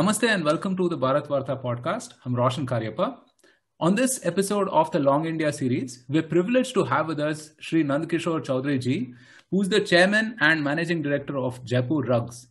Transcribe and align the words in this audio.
Namaste 0.00 0.26
and 0.26 0.42
welcome 0.42 0.74
to 0.78 0.88
the 0.88 0.96
Bharat 0.96 1.26
Varta 1.26 1.62
podcast. 1.62 2.14
I'm 2.24 2.34
Roshan 2.34 2.66
Karyappa. 2.66 3.18
On 3.80 3.94
this 3.94 4.18
episode 4.24 4.66
of 4.70 4.90
the 4.92 4.98
Long 4.98 5.26
India 5.26 5.52
series, 5.52 6.04
we're 6.08 6.22
privileged 6.22 6.72
to 6.72 6.84
have 6.84 7.06
with 7.06 7.20
us 7.20 7.50
Sri 7.60 7.84
Nandkishore 7.84 8.40
Chaudhary 8.40 8.80
ji, 8.80 9.12
who's 9.50 9.68
the 9.68 9.78
chairman 9.78 10.38
and 10.40 10.64
managing 10.64 11.02
director 11.02 11.36
of 11.36 11.62
Jaipur 11.66 12.00
Rugs. 12.00 12.46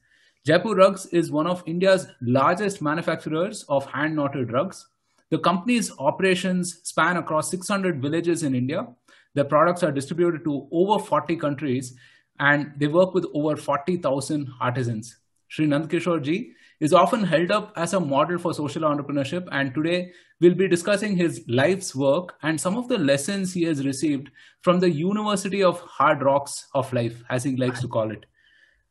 Jaipur 0.46 0.76
Rugs 0.76 1.08
is 1.08 1.32
one 1.32 1.48
of 1.48 1.64
India's 1.66 2.06
largest 2.22 2.84
manufacturers 2.84 3.64
of 3.68 3.84
hand 3.88 4.16
knotted 4.16 4.52
rugs. 4.52 4.88
The 5.32 5.40
company's 5.40 5.92
operations 5.98 6.82
span 6.84 7.18
across 7.18 7.50
600 7.50 8.00
villages 8.00 8.44
in 8.44 8.54
India. 8.54 8.86
Their 9.34 9.46
products 9.46 9.82
are 9.82 9.92
distributed 9.92 10.44
to 10.44 10.68
over 10.72 11.04
40 11.04 11.36
countries 11.38 11.96
and 12.40 12.74
they 12.78 12.86
work 12.86 13.16
with 13.16 13.26
over 13.34 13.56
40,000 13.56 14.52
artisans. 14.62 15.18
Sri 15.48 15.66
Nandkishore 15.66 16.22
ji 16.22 16.54
is 16.81 16.93
often 16.93 17.25
held 17.25 17.51
up 17.51 17.73
as 17.77 17.95
a 17.95 18.01
model 18.01 18.39
for 18.39 18.53
social 18.55 18.83
entrepreneurship. 18.83 19.49
And 19.53 19.75
today 19.75 20.13
we'll 20.41 20.55
be 20.55 20.69
discussing 20.69 21.17
his 21.17 21.43
life's 21.49 21.95
work 21.95 22.37
and 22.43 22.61
some 22.61 22.77
of 22.77 22.89
the 22.89 22.99
lessons 22.99 23.55
he 23.55 23.65
has 23.65 23.85
received 23.87 24.31
from 24.63 24.81
the 24.81 24.91
University 24.91 25.63
of 25.63 25.81
Hard 25.81 26.23
Rocks 26.23 26.67
of 26.75 26.93
Life, 26.93 27.23
as 27.31 27.45
he 27.45 27.57
likes 27.57 27.81
to 27.81 27.89
call 27.89 28.11
it. 28.11 28.25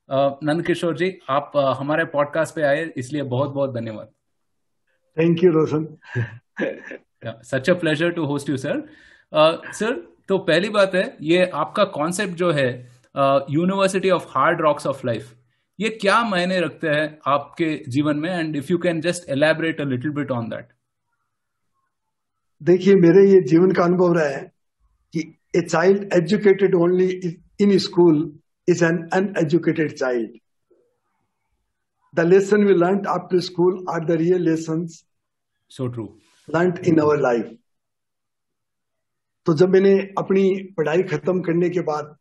Nand 0.10 0.66
Kishore 0.66 0.96
जी 0.98 1.08
आप 1.30 1.52
uh, 1.56 1.76
हमारे 1.80 2.06
podcast 2.06 2.56
पे 2.56 2.62
आए 2.62 2.84
इसलिए 2.98 3.24
बहुत 3.24 3.52
बहुत 3.52 3.74
धन्यवाद 3.74 4.08
thank 5.18 5.44
you 5.44 5.52
Roshan 5.52 5.86
such 7.46 7.70
a 7.70 7.74
pleasure 7.80 8.12
to 8.14 8.26
host 8.26 8.50
you 8.50 8.58
sir 8.58 8.84
sir 9.80 9.94
तो 10.30 10.38
पहली 10.50 10.70
बात 10.70 10.96
है 10.96 11.06
ये 11.22 11.46
आपका 11.62 11.84
कॉन्सेप्ट 11.98 12.36
जो 12.38 12.52
है 12.52 12.68
university 13.16 14.10
of 14.10 14.28
hard 14.30 14.62
rocks 14.62 14.88
of 14.88 15.06
life 15.06 15.34
ये 15.81 15.89
क्या 16.01 16.23
मायने 16.25 16.61
रखते 16.61 16.89
हैं 16.89 17.19
आपके 17.27 17.85
जीवन 17.89 18.17
में? 18.17 18.31
And 18.31 18.57
if 18.57 18.67
you 18.71 18.79
can 18.79 19.01
just 19.01 19.29
elaborate 19.31 19.81
a 19.81 19.85
little 19.85 20.11
bit 20.11 20.31
on 20.31 20.49
that 20.49 20.69
देखिए 22.63 22.95
मेरे 22.95 23.29
ये 23.31 23.41
जीवन 23.41 23.73
का 23.73 23.85
अनुभव 23.85 24.13
रहा 24.13 24.29
है 24.29 24.53
कि 25.15 25.21
a 25.57 25.61
child 25.61 26.13
educated 26.15 26.75
only 26.75 27.09
in 27.61 27.79
school 27.79 28.39
is 28.69 28.85
an 28.85 28.99
uneducated 29.13 29.93
child 29.93 30.39
the 32.15 32.21
lesson 32.21 32.65
we 32.65 32.75
learn 32.75 33.07
after 33.09 33.41
school 33.41 33.85
are 33.91 34.05
the 34.05 34.11
real 34.11 34.43
lesson 34.43 34.87
so 35.71 35.87
true 35.87 36.05
learn 36.49 36.75
in 36.87 36.99
our 36.99 37.21
life 37.21 37.57
तो 39.47 39.55
जब 39.55 39.69
मैंने 39.69 39.99
अपनी 40.19 40.51
पढ़ाई 40.77 41.03
खत्म 41.03 41.41
करने 41.41 41.69
के 41.71 41.81
बाद 41.81 42.17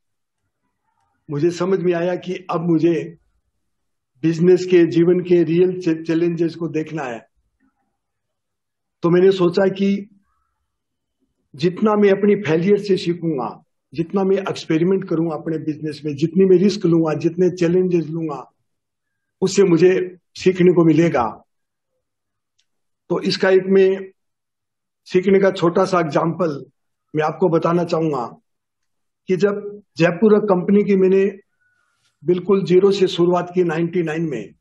मुझे 1.29 1.49
समझ 1.51 1.79
में 1.79 1.93
आया 1.93 2.15
कि 2.15 2.45
अब 2.51 2.61
मुझे 2.61 2.93
बिज़नेस 4.23 4.65
के, 4.65 4.85
जीवन 4.85 5.19
के 5.19 5.43
रियल 5.43 6.03
चैलेंजेस 6.03 6.55
को 6.55 6.67
देखना 6.67 7.03
है। 7.03 7.19
तो 9.03 9.09
मैंने 9.09 9.31
सोचा 9.31 9.67
कि 9.67 10.09
जितना 11.53 11.95
मैं 11.95 12.11
अपनी 12.11 12.35
फेलियर 12.35 12.77
से 12.77 12.97
सीखूँगा, 12.97 13.63
जितना 13.93 14.23
मैं 14.23 14.37
एक्सपेरिमेंट 14.37 15.07
करूँगा 15.09 15.35
अपने 15.35 15.57
बिज़नेस 15.57 16.01
में, 16.05 16.15
जितनी 16.15 16.45
मैं 16.45 16.57
रिस्क 16.57 16.85
लूँगा, 16.85 17.13
जितने 17.13 17.49
चैलेंजेस 17.49 18.05
लूँगा, 18.05 18.51
उससे 19.41 19.63
मुझे 19.63 20.17
सीखने 20.35 20.73
को 20.73 20.85
मिलेगा। 20.85 21.25
तो 23.09 23.21
इसका 23.21 23.49
एक 23.49 23.67
मैं 23.67 24.11
सीखने 25.05 25.39
का 25.39 25.51
छोटा 25.51 25.85
सा 25.85 25.99
एग्ज़ाम्पल 25.99 26.63
मैं 27.15 27.23
आपको 27.23 27.49
बताना 27.49 27.83
चाहूँगा 27.83 28.25
कि 29.29 29.35
जब 29.35 29.81
जयपुर 29.97 30.39
कंपनी 30.39 30.83
की 30.83 30.95
मैंने 30.95 31.25
बिल्कुल 32.25 32.63
ज़ीरो 32.65 32.91
से 32.91 33.07
शुरुआत 33.07 33.51
की 33.55 33.63
99 33.63 34.29
में। 34.29 34.53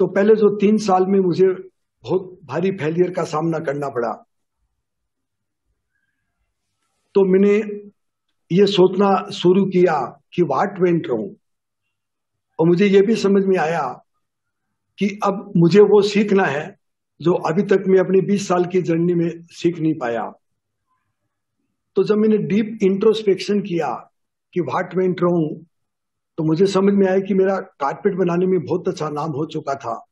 तो 0.00 0.06
पहले 0.06 0.34
जो 0.34 0.56
तीन 0.56 0.76
साल 0.76 1.06
में 1.06 1.20
मुझे 1.20 1.46
बहुत 2.04 2.38
भारी 2.44 2.70
फेलियर 2.70 3.10
का 3.10 3.24
सामना 3.24 3.58
करना 3.58 3.88
पड़ा। 3.88 4.12
तो 7.14 7.24
मैंने 7.24 7.56
ये 8.50 8.66
सोचना 8.66 9.30
शुरू 9.30 9.64
किया 9.64 10.22
कि 10.34 10.42
वाट 10.42 10.80
वेंट 10.80 11.06
रहूँ 11.06 11.36
और 12.60 12.66
मुझे 12.66 12.86
ये 12.86 13.02
भी 13.02 13.14
समझ 13.16 13.44
में 13.44 13.58
आया 13.58 14.02
कि 14.98 15.20
अब 15.24 15.52
मुझे 15.56 15.80
वो 15.80 16.02
सीखना 16.02 16.44
है 16.44 16.78
जो 17.20 17.32
अभी 17.32 17.62
तक 17.62 17.84
मैं 17.88 17.98
अपनी 17.98 18.20
20 18.20 18.48
साल 18.48 18.64
की 18.64 18.82
जर्नी 18.82 19.14
में 19.14 19.28
सीख 19.50 19.78
नहीं 19.78 19.94
पाया। 19.94 20.32
तो 21.96 22.04
जब 22.04 22.14
मैंने 22.14 22.38
डीप 22.38 22.78
इंट्रोस्पेक्शन 22.82 23.60
किया 23.60 24.12
कि 24.56 24.60
वाट 24.60 24.94
वेंट 24.94 25.22
रहूँ 25.22 25.66
तो 26.38 26.44
मुझे 26.44 26.66
समझ 26.66 26.94
में 26.94 27.06
आया 27.08 27.18
कि 27.18 27.34
मेरा 27.34 27.60
कारपेट 27.60 28.14
बनाने 28.14 28.46
में 28.46 28.64
बहुत 28.64 28.88
अच्छा 28.88 29.08
नाम 29.08 29.30
हो 29.30 29.46
चुका 29.46 29.74
था। 29.74 30.06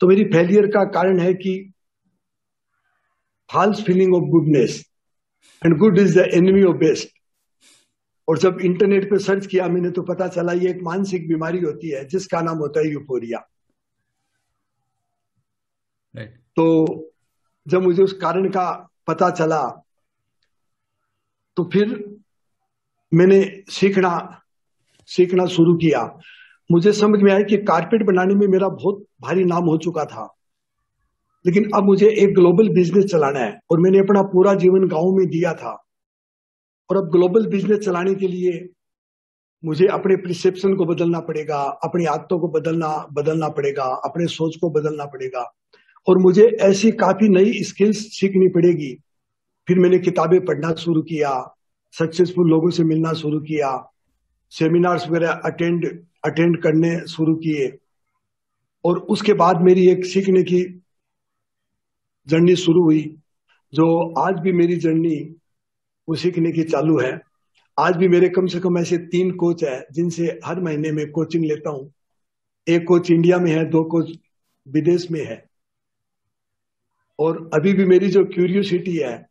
तो 0.00 0.08
मेरी 0.08 0.24
फेलियर 0.24 0.66
का 0.66 0.84
कारण 0.84 1.20
है 1.20 1.34
कि 1.34 1.72
false 3.52 3.84
feeling 3.84 4.14
of 4.14 4.22
goodness 4.22 4.84
and 5.66 5.78
good 5.78 5.98
is 5.98 6.18
the 6.18 6.30
enemy 6.34 6.62
of 6.62 6.76
best 6.76 7.08
और 8.28 8.38
जब 8.38 8.58
इंटरनेट 8.60 9.10
पे 9.10 9.18
सर्च 9.18 9.46
किया 9.46 9.68
मैंने 9.68 9.90
तो 9.90 10.02
पता 10.02 10.28
चला 10.28 10.52
ये 10.52 10.70
एक 10.70 10.82
मानसिक 10.82 11.28
बीमारी 11.28 11.58
होती 11.58 11.90
है 11.90 12.04
जिसका 12.04 12.40
नाम 12.40 12.58
होता 12.58 12.80
है 12.80 12.92
यूफोरिया 12.92 13.38
तो 16.56 16.66
जब 17.68 17.82
मुझे 17.82 18.02
उस 18.02 18.12
कारण 18.12 18.48
का 18.48 18.88
पता 19.06 19.30
चला 19.30 19.62
तो 21.56 21.64
फिर 21.64 21.94
मैंने 23.14 23.62
सीखना 23.68 24.40
सीखना 25.06 25.46
शुरू 25.46 25.74
किया। 25.74 26.18
मुझे 26.72 26.92
समझ 26.92 27.22
में 27.22 27.32
आया 27.32 27.42
कि 27.42 27.56
कारपेट 27.56 28.02
बनाने 28.02 28.34
में 28.34 28.46
मेरा 28.48 28.68
बहुत 28.68 29.04
भारी 29.20 29.44
नाम 29.44 29.64
हो 29.64 29.78
चुका 29.78 30.04
था। 30.04 30.34
लेकिन 31.46 31.70
अब 31.74 31.84
मुझे 31.84 32.08
एक 32.08 32.34
ग्लोबल 32.34 32.68
बिज़नेस 32.68 33.04
चलाना 33.04 33.38
है 33.38 33.60
और 33.70 33.80
मैंने 33.80 33.98
अपना 33.98 34.22
पूरा 34.22 34.54
जीवन 34.54 34.88
गाँव 34.88 35.12
में 35.12 35.26
दिया 35.26 35.54
था। 35.54 35.84
और 36.90 36.96
अब 36.96 37.10
ग्लोबल 37.10 37.46
बिज़नेस 37.46 37.78
चलाने 37.78 38.14
के 38.14 38.28
लिए 38.28 38.68
मुझे 39.64 39.86
अपने 39.86 40.16
प्रिसेप्शन 40.16 40.74
को 40.74 40.84
बदलना 40.84 41.20
पड़ेगा, 41.20 41.62
अपनी 41.62 42.04
आदतों 42.04 42.38
को 42.38 42.48
बदलना 42.48 43.06
बदलना 43.12 43.48
पड़ेगा, 43.48 43.84
अपने 43.84 44.26
सोच 44.26 44.56
को 44.56 44.70
बदलना 44.70 45.04
पड़ेगा। 45.04 45.54
और 46.08 46.18
मुझे 46.18 46.46
ऐसी 46.46 46.90
काफ़ी 46.90 47.28
नई 47.28 47.62
स्किल्स 47.62 47.96
सीखनी 47.96 48.48
पड़ेगी। 48.48 49.00
फिर 49.68 49.78
मैंने 49.78 49.98
किताबें 49.98 50.44
पढ़ना 50.44 50.74
शुरू 50.74 51.02
किया 51.02 51.55
सक्सेसफुल 51.92 52.50
लोगों 52.50 52.70
से 52.70 52.84
मिलना 52.84 53.12
शुरू 53.12 53.40
किया। 53.40 53.92
सेमिनार्स 54.50 55.08
वगैरह 55.08 55.30
अटेंड 55.30 56.06
अटेंड 56.24 56.62
करने 56.62 57.06
शुरू 57.06 57.34
किए। 57.34 57.78
और 58.84 58.98
उसके 58.98 59.32
बाद 59.32 59.60
मेरी 59.60 59.88
एक 59.88 60.04
सीखने 60.04 60.42
की 60.42 60.82
जर्नी 62.28 62.56
शुरू 62.56 62.82
हुई, 62.82 63.16
जो 63.74 64.14
आज 64.20 64.40
भी 64.40 64.52
मेरी 64.52 64.76
जर्नी 64.76 65.36
वो 66.08 66.14
सीखने 66.14 66.52
की 66.52 66.62
चालू 66.62 67.00
है। 67.00 67.20
आज 67.78 67.96
भी 67.96 68.08
मेरे 68.08 68.28
कम 68.28 68.46
से 68.46 68.60
कम 68.60 68.78
ऐसे 68.78 68.98
तीन 68.98 69.30
कोच 69.30 69.64
है, 69.64 69.84
जिनसे 69.92 70.40
हर 70.44 70.60
महीने 70.60 70.92
में 70.92 71.10
कोचिंग 71.10 71.44
लेता 71.44 71.70
हूँ। 71.70 71.92
एक 72.68 72.84
कोच 72.88 73.10
इंडिया 73.10 73.38
में 73.38 73.52
है, 73.52 73.64
दो 73.64 73.84
कोच 73.84 74.18
विदेश 74.68 75.10
में 75.10 75.24
है। 75.24 75.46
और 77.18 77.50
अभी 77.54 77.72
भी 77.72 77.84
मेरी 77.84 78.08
जो 78.08 78.24
क्यूरियोसिटी 78.24 78.96
है 78.96 79.28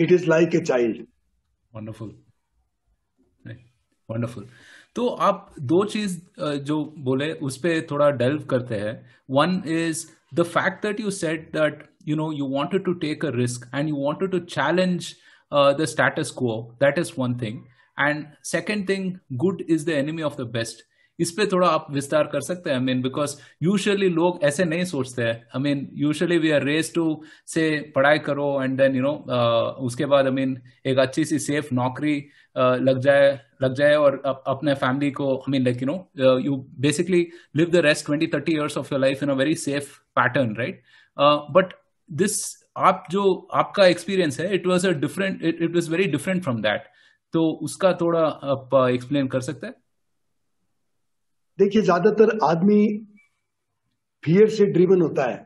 it 0.00 0.12
is 0.12 0.26
like 0.26 0.54
a 0.54 0.60
child 0.60 1.06
wonderful 1.74 2.14
wonderful 4.08 4.46
तो 4.96 5.06
आप 5.08 5.54
दो 5.60 5.84
चीज़ 5.84 6.18
जो 6.40 6.84
बोले, 6.98 7.32
उस 7.32 7.56
पर 7.56 7.86
थोड़ा 7.90 8.10
डेल्व 8.10 8.42
करते 8.50 8.74
हैं। 8.74 8.94
One 9.30 9.62
is 9.68 10.06
the 10.34 10.42
fact 10.44 10.82
that 10.82 11.00
you 11.00 11.10
set 11.10 11.50
that 11.52 11.88
you 12.08 12.16
know 12.16 12.30
you 12.32 12.46
wanted 12.48 12.84
to 12.84 12.92
take 13.04 13.24
a 13.24 13.30
risk 13.34 13.70
and 13.74 13.88
you 13.88 13.96
wanted 13.96 14.30
to 14.30 14.38
challenge 14.38 15.14
the 15.52 15.84
status 15.90 16.30
quo 16.40 16.52
that 16.80 16.98
is 16.98 17.12
one 17.18 17.38
thing 17.40 17.60
and 17.98 18.26
second 18.44 18.88
thing 18.88 19.12
good 19.44 19.62
is 19.68 19.86
the 19.86 19.88
enemy 19.94 20.22
of 20.22 20.42
the 20.42 20.46
best 20.52 20.84
इस 21.20 21.30
पे 21.30 21.46
थोड़ा 21.46 21.68
आप 21.68 21.86
विस्तार 21.90 22.26
कर 22.26 22.40
सकते 22.40 22.70
हैं 22.70 22.76
I 22.76 22.82
mean 22.84 23.02
because 23.02 23.36
usually 23.62 24.08
लोग 24.08 24.38
ऐसे 24.44 24.64
नहीं 24.64 24.84
सोचते 24.84 25.22
हैं। 25.22 25.34
I 25.56 25.62
mean 25.62 25.88
usually 25.94 26.38
we 26.38 26.50
are 26.50 26.62
race 26.64 26.92
to 26.94 27.22
से 27.46 27.92
पढ़ाई 27.96 28.18
करो 28.18 28.62
एंड 28.62 28.76
देन 28.78 28.96
यू 28.96 29.02
नो 29.02 29.12
उसके 29.86 30.06
बाद 30.06 30.24
आई 30.24 30.30
I 30.30 30.34
मीन 30.34 30.54
mean, 30.54 30.86
एक 30.86 30.98
अच्छी 30.98 31.24
सी 31.24 31.38
सेफ़ 31.38 31.74
नौकरी 31.74 32.16
uh, 32.20 32.76
लग 32.80 32.98
जाए 32.98 33.40
लग 33.62 33.74
जाए 33.74 33.94
और 33.94 34.22
अप, 34.26 34.44
अपने 34.46 34.74
फैमिली 34.74 35.10
को 35.10 35.36
I 35.36 35.50
mean 35.50 35.64
like 35.64 35.82
you 35.82 35.86
know 35.86 36.38
you 36.38 36.56
basically 36.80 37.26
live 37.56 37.70
the 37.70 37.76
rest 37.76 38.06
twenty 38.06 38.26
thirty 38.26 38.52
years 38.52 38.78
of 38.78 38.94
your 38.94 39.00
life 39.00 39.22
in 39.22 39.28
a 39.28 39.34
very 39.34 39.54
safe 39.54 39.98
pattern 40.18 40.54
right 40.56 40.82
but 41.50 41.72
this 42.10 42.64
आप 42.76 43.04
जो 43.10 43.48
आपका 43.54 43.86
एक्सपीरियंस 43.86 44.40
है 44.40 44.54
it 44.54 44.66
was 44.66 44.86
a 44.88 44.90
different 44.90 45.42
it 45.42 45.62
it 45.62 45.74
was 45.74 45.90
very 45.90 46.04
different 46.04 46.42
from 46.42 46.62
that 46.62 46.84
तो 47.32 47.50
उसका 47.62 47.92
थोड़ा 47.92 48.20
आप 48.20 48.70
explain 48.90 49.26
uh, 49.26 49.32
कर 49.32 49.40
सकते 49.40 49.66
हैं? 49.66 49.74
देखिए, 51.60 51.82
ज़्यादातर 51.82 52.38
आदमी 52.44 52.82
फियर 54.24 54.48
से 54.50 54.66
ड्रिवन 54.68 55.02
होता 55.02 55.24
है। 55.24 55.38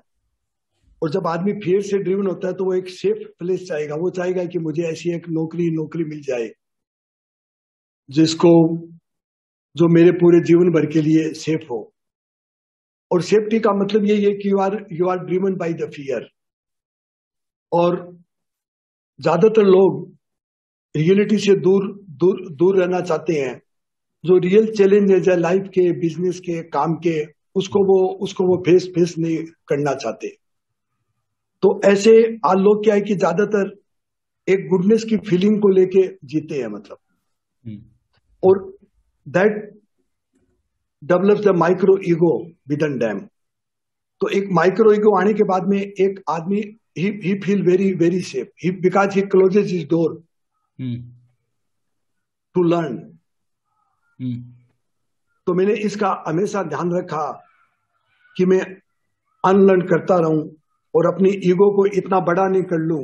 और 1.03 1.11
जब 1.11 1.27
आदमी 1.29 1.53
फियर 1.61 1.81
से 1.83 1.99
ड्रिवन 2.01 2.27
होता 2.27 2.49
है 2.49 2.55
तो 2.55 2.65
वो 2.65 2.75
एक 2.75 2.89
सेफ़ 2.91 3.19
प्लेस 3.39 3.67
चाहेगा। 3.69 3.95
वो 3.97 4.11
चाहेगा 4.13 4.45
कि 4.47 4.59
मुझे 4.61 4.83
ऐसी 4.85 5.15
एक 5.15 5.29
नौकरी 5.31 5.71
नौकरी 5.73 6.05
मिल 6.07 6.21
जाए, 6.23 6.49
जिसको, 8.09 8.53
जो 9.77 9.89
मेरे 9.91 10.11
पूरे 10.15 10.41
जीवन 10.43 10.71
भर 10.73 10.87
के 10.89 11.03
लिए 11.03 11.33
सेफ़ 11.37 11.67
हो। 11.71 11.81
और 13.11 13.23
सेफ्टी 13.23 13.59
का 13.61 13.73
मतलब 13.75 14.05
यही 14.05 14.25
है 14.25 14.33
कि 14.35 14.51
you 14.51 14.59
are 14.61 14.77
you 14.93 15.09
are 15.09 15.19
driven 15.27 15.55
by 15.57 15.73
the 15.75 15.91
fear 15.95 16.29
और 17.73 17.97
ज़्यादातर 19.21 19.65
लोग 19.65 20.03
रियलिटी 20.95 21.39
से 21.39 21.55
दूर 21.61 21.87
दूर 22.21 22.41
दूर 22.53 22.79
रहना 22.79 23.01
चाहते 23.03 23.33
हैं। 23.35 23.61
जो 24.25 24.39
रियल 24.39 24.73
चैलेंजेस 24.75 25.29
है 25.29 25.37
लाइफ 25.37 25.69
के 25.75 25.91
बिज़नेस 25.93 26.41
के 26.41 26.63
काम 26.63 26.95
के 26.97 27.25
उसको 27.55 27.85
वो 27.85 27.97
उसको 28.21 28.45
वो 28.45 28.57
फेस 28.67 28.87
फेस 28.95 29.15
नहीं 29.19 29.45
करना 29.69 29.95
चाहते। 29.95 30.29
तो 31.63 31.81
ऐसे 31.85 32.39
आज 32.47 32.59
लोग 32.59 32.85
क्या 32.85 32.95
है 32.95 33.01
कि 33.01 33.15
ज़्यादातर 33.15 33.75
एक 34.49 34.69
गुडनेस 34.69 35.05
की 35.05 35.17
फीलिंग 35.17 35.61
को 35.63 35.69
लेके 35.69 36.07
जीते 36.25 36.61
हैं 36.61 36.67
मतलब। 36.67 36.99
hmm. 37.67 37.79
और 38.43 38.59
that 39.27 39.71
develops 41.03 41.41
the 41.41 41.49
micro 41.49 41.99
ego 42.09 42.33
within 42.83 42.99
them 42.99 43.21
तो 44.21 44.29
एक 44.29 44.49
माइक्रो 44.53 44.93
ईगो 44.93 45.15
आने 45.17 45.35
के 45.35 45.45
बाद 45.45 45.67
में 45.69 45.79
एक 45.79 46.23
आदमी 46.31 46.61
he 46.99 47.09
he 47.25 47.35
feel 47.41 47.63
very 47.63 47.93
very 47.93 48.21
safe 48.21 48.49
he 48.65 48.71
because 48.71 49.15
he 49.15 49.23
closes 49.23 49.75
his 49.75 49.87
door 49.89 50.23
to 52.55 52.63
learn 52.63 53.14
तो 54.21 55.55
मैंने 55.55 55.75
इसका 55.87 56.25
हमेशा 56.29 56.63
ध्यान 56.63 56.93
रखा 56.99 57.25
कि 58.37 58.47
मैं 58.47 58.61
अनलर्न 59.45 59.81
करता 59.81 60.19
रहूँ 60.19 60.43
और 60.95 61.07
अपनी 61.07 61.31
ईगो 61.51 61.71
को 61.77 61.87
इतना 61.99 62.21
बड़ा 62.21 62.47
नहीं 62.49 62.63
कर 62.63 62.79
लू 62.79 62.99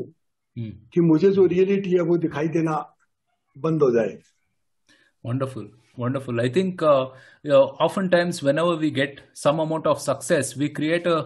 कि 0.58 1.00
मुझे 1.00 1.30
जो 1.30 1.46
रियलिटी 1.46 1.90
है 1.90 2.00
वो 2.00 2.16
दिखाई 2.16 2.48
देना 2.48 2.76
बंद 3.56 3.82
हो 3.82 3.90
जाए। 3.90 4.18
Wonderful 5.24 5.70
wonderful 5.98 6.40
I 6.40 6.50
think 6.50 6.82
often 6.82 8.08
times 8.08 8.42
whenever 8.58 8.74
we 8.74 8.90
get 8.90 9.20
some 9.34 9.58
amount 9.58 9.86
of 9.86 9.98
success 9.98 10.54
we 10.58 10.68
create 10.68 11.08
a 11.08 11.20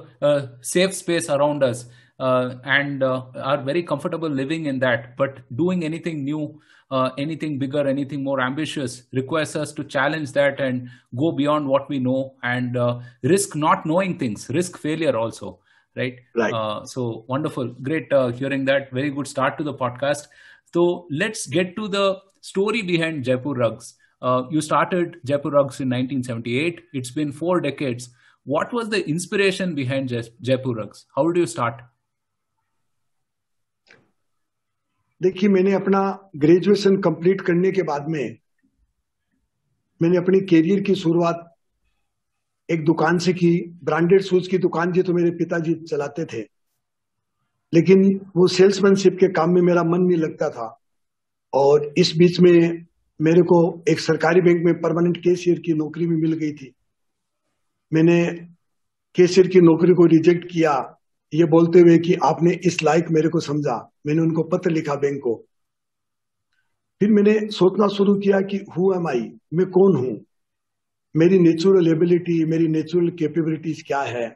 safe 0.64 0.90
space 0.90 1.30
around 1.30 1.64
us 1.64 1.90
uh, 2.18 2.54
and 2.64 3.02
uh, 3.02 3.24
are 3.36 3.62
very 3.62 3.82
comfortable 3.82 4.28
living 4.28 4.66
in 4.66 4.78
that 4.78 5.16
but 5.16 5.40
doing 5.56 5.84
anything 5.84 6.24
new 6.24 6.60
uh, 6.90 7.10
anything 7.18 7.58
bigger 7.58 7.86
anything 7.86 8.22
more 8.22 8.40
ambitious 8.40 9.02
requires 9.12 9.56
us 9.56 9.72
to 9.72 9.82
challenge 9.82 10.32
that 10.32 10.60
and 10.60 10.88
go 11.16 11.32
beyond 11.32 11.66
what 11.66 11.88
we 11.88 11.98
know 11.98 12.34
and 12.42 12.76
uh, 12.76 13.00
risk 13.22 13.56
not 13.56 13.84
knowing 13.84 14.18
things 14.18 14.48
risk 14.50 14.78
failure 14.78 15.16
also 15.16 15.58
right? 15.96 16.18
Right. 16.34 16.52
Uh, 16.52 16.84
so 16.84 17.24
wonderful, 17.28 17.68
great 17.82 18.12
uh, 18.12 18.28
hearing 18.28 18.64
that. 18.66 18.90
Very 18.92 19.10
good 19.10 19.26
start 19.26 19.58
to 19.58 19.64
the 19.64 19.74
podcast. 19.74 20.28
So 20.72 21.06
let's 21.10 21.46
get 21.46 21.76
to 21.76 21.88
the 21.88 22.20
story 22.40 22.82
behind 22.82 23.24
Jaipur 23.24 23.54
Rugs. 23.54 23.94
Uh, 24.20 24.44
you 24.50 24.60
started 24.60 25.20
Jaipur 25.24 25.50
Rugs 25.50 25.80
in 25.80 25.88
1978. 25.88 26.82
It's 26.92 27.10
been 27.10 27.32
four 27.32 27.60
decades. 27.60 28.10
What 28.44 28.72
was 28.72 28.88
the 28.88 29.06
inspiration 29.08 29.74
behind 29.74 30.08
Jaipur 30.42 30.74
Rugs? 30.74 31.06
How 31.14 31.30
did 31.30 31.40
you 31.40 31.46
start? 31.46 31.82
देखिए, 35.22 35.48
मैंने 35.48 35.72
अपना 35.72 36.30
graduation 36.36 36.96
complete 36.96 37.40
करने 37.40 37.72
के 37.72 37.82
बाद 37.82 38.08
में 38.08 38.36
मैंने 40.02 40.16
अपनी 40.18 40.40
career 40.40 40.80
की 40.80 40.94
शुरुआत 40.94 41.54
एक 42.70 42.84
दुकान 42.84 43.18
से 43.18 43.32
की। 43.32 43.78
ब्रांडेड 43.84 44.22
शूज़ 44.22 44.48
की 44.48 44.58
दुकान 44.58 44.92
थी 44.92 45.02
तो 45.02 45.12
मेरे 45.12 45.30
पिताजी 45.30 45.74
चलाते 45.74 46.24
थे। 46.24 46.46
लेकिन 47.74 48.20
वो 48.36 48.46
सेल्समैनशिप 48.46 49.12
के 49.14 49.32
काम 49.32 49.54
में 49.54 49.62
मेरा 49.62 49.82
मन 49.82 49.98
नहीं 50.00 50.18
लगता 50.18 50.50
था। 50.50 50.80
और 51.54 51.94
इस 51.98 52.12
बीच 52.16 52.40
में 52.40 52.86
मेरे 53.20 53.42
को 53.42 53.82
एक 53.88 54.00
सरकारी 54.00 54.40
बैंक 54.40 54.64
में 54.64 54.80
परमानेंट 54.80 55.16
केशियर 55.16 55.58
की 55.58 55.72
नौकरी 55.72 56.06
भी 56.06 56.16
मिल 56.16 56.32
गई 56.32 56.52
थी। 56.52 56.74
मैंने 57.92 58.26
केशियर 59.14 59.48
की 59.48 59.60
नौकरी 59.60 59.92
को 59.94 60.06
रिजेक्ट 60.06 60.52
किया। 60.52 61.00
ये 61.34 61.44
बोलते 61.44 61.80
हुए 61.80 61.98
कि 61.98 62.14
आपने 62.14 62.52
इस 62.66 62.82
लायक 62.82 63.06
मेरे 63.10 63.28
को 63.28 63.40
समझा, 63.40 63.92
मैंने 64.06 64.22
उनको 64.22 64.42
पत्र 64.42 64.70
लिखा 64.70 64.94
बैंक 64.94 65.20
को। 65.22 65.44
फिर 67.00 67.10
मैंने 67.10 67.38
सोचना 67.50 67.88
शुरू 67.88 68.14
किया 68.14 68.40
कि 68.40 68.64
हु 68.78 68.92
एम 68.94 69.08
आई 69.08 69.20
मैं 69.54 69.66
कौन 69.66 69.96
हूँ? 69.96 70.24
मेरी 71.16 71.38
नेचुरल 71.38 71.88
एबिलिटी 71.88 72.44
मेरी 72.44 72.68
नेचुरल 72.68 73.08
कैपेबिलिटीज 73.10 73.82
क्या 73.86 74.00
है? 74.00 74.28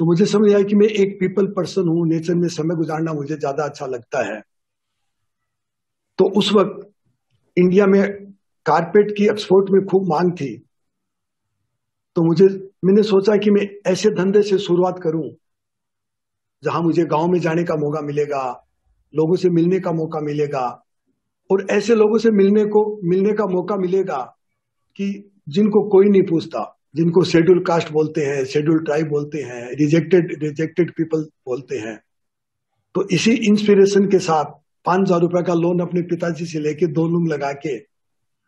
तो 0.00 0.04
मुझे 0.04 0.26
समझ 0.26 0.52
आया 0.52 0.62
कि 0.62 0.74
मैं 0.74 0.86
एक 0.86 1.16
पीपल 1.20 1.46
पर्सन 1.46 1.88
हूँ 1.88 2.08
नेचर 2.08 2.34
में 2.34 2.48
समय 2.48 2.76
गुजारना 2.76 3.12
मुझे 3.12 3.36
ज़्यादा 3.36 3.64
अच्छा 3.64 3.86
लगता 3.86 4.24
है। 4.26 4.40
तो 6.18 6.24
उस 6.30 6.52
वक्त 6.52 6.90
इंडिया 7.56 7.86
में 7.86 8.02
कारपेट 8.66 9.16
की 9.16 9.24
एक्सपोर्ट 9.24 9.70
में 9.70 9.84
खूब 9.86 10.08
मांग 10.08 10.32
थी। 10.32 10.56
तो 12.16 12.22
मुझे, 12.22 12.44
मैंने 12.84 13.02
सोचा 13.02 13.36
कि 13.36 13.50
मैं 13.50 13.68
ऐसे 13.86 14.10
धंधे 14.10 14.42
से 14.42 14.58
शुरुआत 14.58 15.00
करूँ 15.02 15.30
जहाँ 16.64 16.82
मुझे 16.82 17.04
गाँव 17.04 17.28
में 17.28 17.38
जाने 17.40 17.64
का 17.64 17.76
मौका 17.76 18.00
मिलेगा, 18.00 18.42
लोगों 19.14 19.36
से 19.36 19.50
मिलने 19.50 19.80
का 19.80 19.92
मौका 19.92 20.20
मिलेगा, 20.20 20.64
और 21.50 21.66
ऐसे 21.70 21.94
लोगों 21.94 22.18
से 22.18 22.30
मिलने 22.30 22.64
को, 22.64 23.00
मिलने 23.04 23.32
का 23.32 23.46
मौका 23.46 23.76
मिलेगा 23.76 24.18
कि 24.98 25.32
जिनको 25.48 25.82
कोई 25.88 26.08
नहीं 26.08 26.22
पूछता, 26.22 26.60
जिनको 26.96 27.24
शेड्यूल 27.24 27.62
कास्ट 27.64 27.90
बोलते 27.92 28.24
हैं 28.24 28.44
शेड्यूल 28.44 28.78
ट्राइब 28.84 29.08
बोलते 29.08 29.42
हैं 29.42 29.70
रिजेक्टेड 29.70 30.38
रिजेक्टेड 30.42 30.92
पीपल 30.92 31.22
बोलते 31.46 31.78
हैं। 31.78 31.96
तो 32.94 33.08
इसी 33.08 33.32
इंस्पिरेशन 33.48 34.06
के 34.08 34.18
साथ 34.18 34.52
पाँच 34.86 35.00
हज़ार 35.00 35.20
रुपए 35.20 35.42
का 35.42 35.54
लोन 35.54 35.80
अपने 35.80 36.02
पिताजी 36.02 36.46
से 36.46 36.60
लेके 36.60 36.86
दो 36.86 37.06
लूम 37.08 37.26
लगा 37.26 37.52
के 37.52 37.76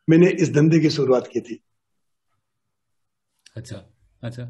मैंने 0.08 0.30
इस 0.30 0.52
धंधे 0.52 0.80
की 0.80 0.90
शुरुआत 0.90 1.26
की 1.26 1.40
थी। 1.40 1.60
अच्छा। 3.56 3.76
अच्छा 4.23 4.47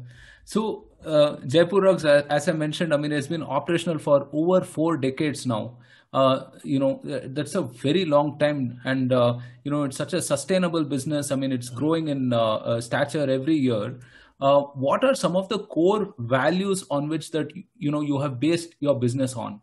so 0.52 0.62
Jaipur 1.06 1.88
as 1.88 2.06
I 2.06 2.52
mentioned 2.52 2.92
I 2.92 2.98
mean 2.98 3.12
it's 3.12 3.30
been 3.30 3.42
operational 3.60 3.98
for 4.08 4.30
over 4.34 4.64
four 4.74 4.98
decades 5.06 5.46
now 5.46 5.70
uh, 6.12 6.50
you 6.62 6.78
know 6.78 7.00
that's 7.04 7.54
a 7.54 7.62
very 7.62 8.04
long 8.04 8.38
time 8.38 8.80
and 8.84 9.12
uh, 9.12 9.38
you 9.64 9.70
know 9.70 9.84
it's 9.84 9.96
such 9.96 10.12
a 10.12 10.20
sustainable 10.20 10.84
business 10.84 11.30
i 11.32 11.36
mean 11.36 11.52
it's 11.52 11.70
growing 11.70 12.08
in 12.08 12.32
uh, 12.32 12.56
uh 12.72 12.80
stature 12.80 13.28
every 13.30 13.56
year 13.56 13.98
uh, 14.40 14.60
what 14.86 15.04
are 15.04 15.14
some 15.14 15.36
of 15.36 15.48
the 15.48 15.58
core 15.58 16.14
values 16.18 16.84
on 16.90 17.08
which 17.08 17.30
that 17.30 17.52
you 17.78 17.90
know 17.90 18.00
you 18.00 18.20
have 18.20 18.38
based 18.40 18.74
your 18.80 18.98
business 19.06 19.36
on 19.36 19.60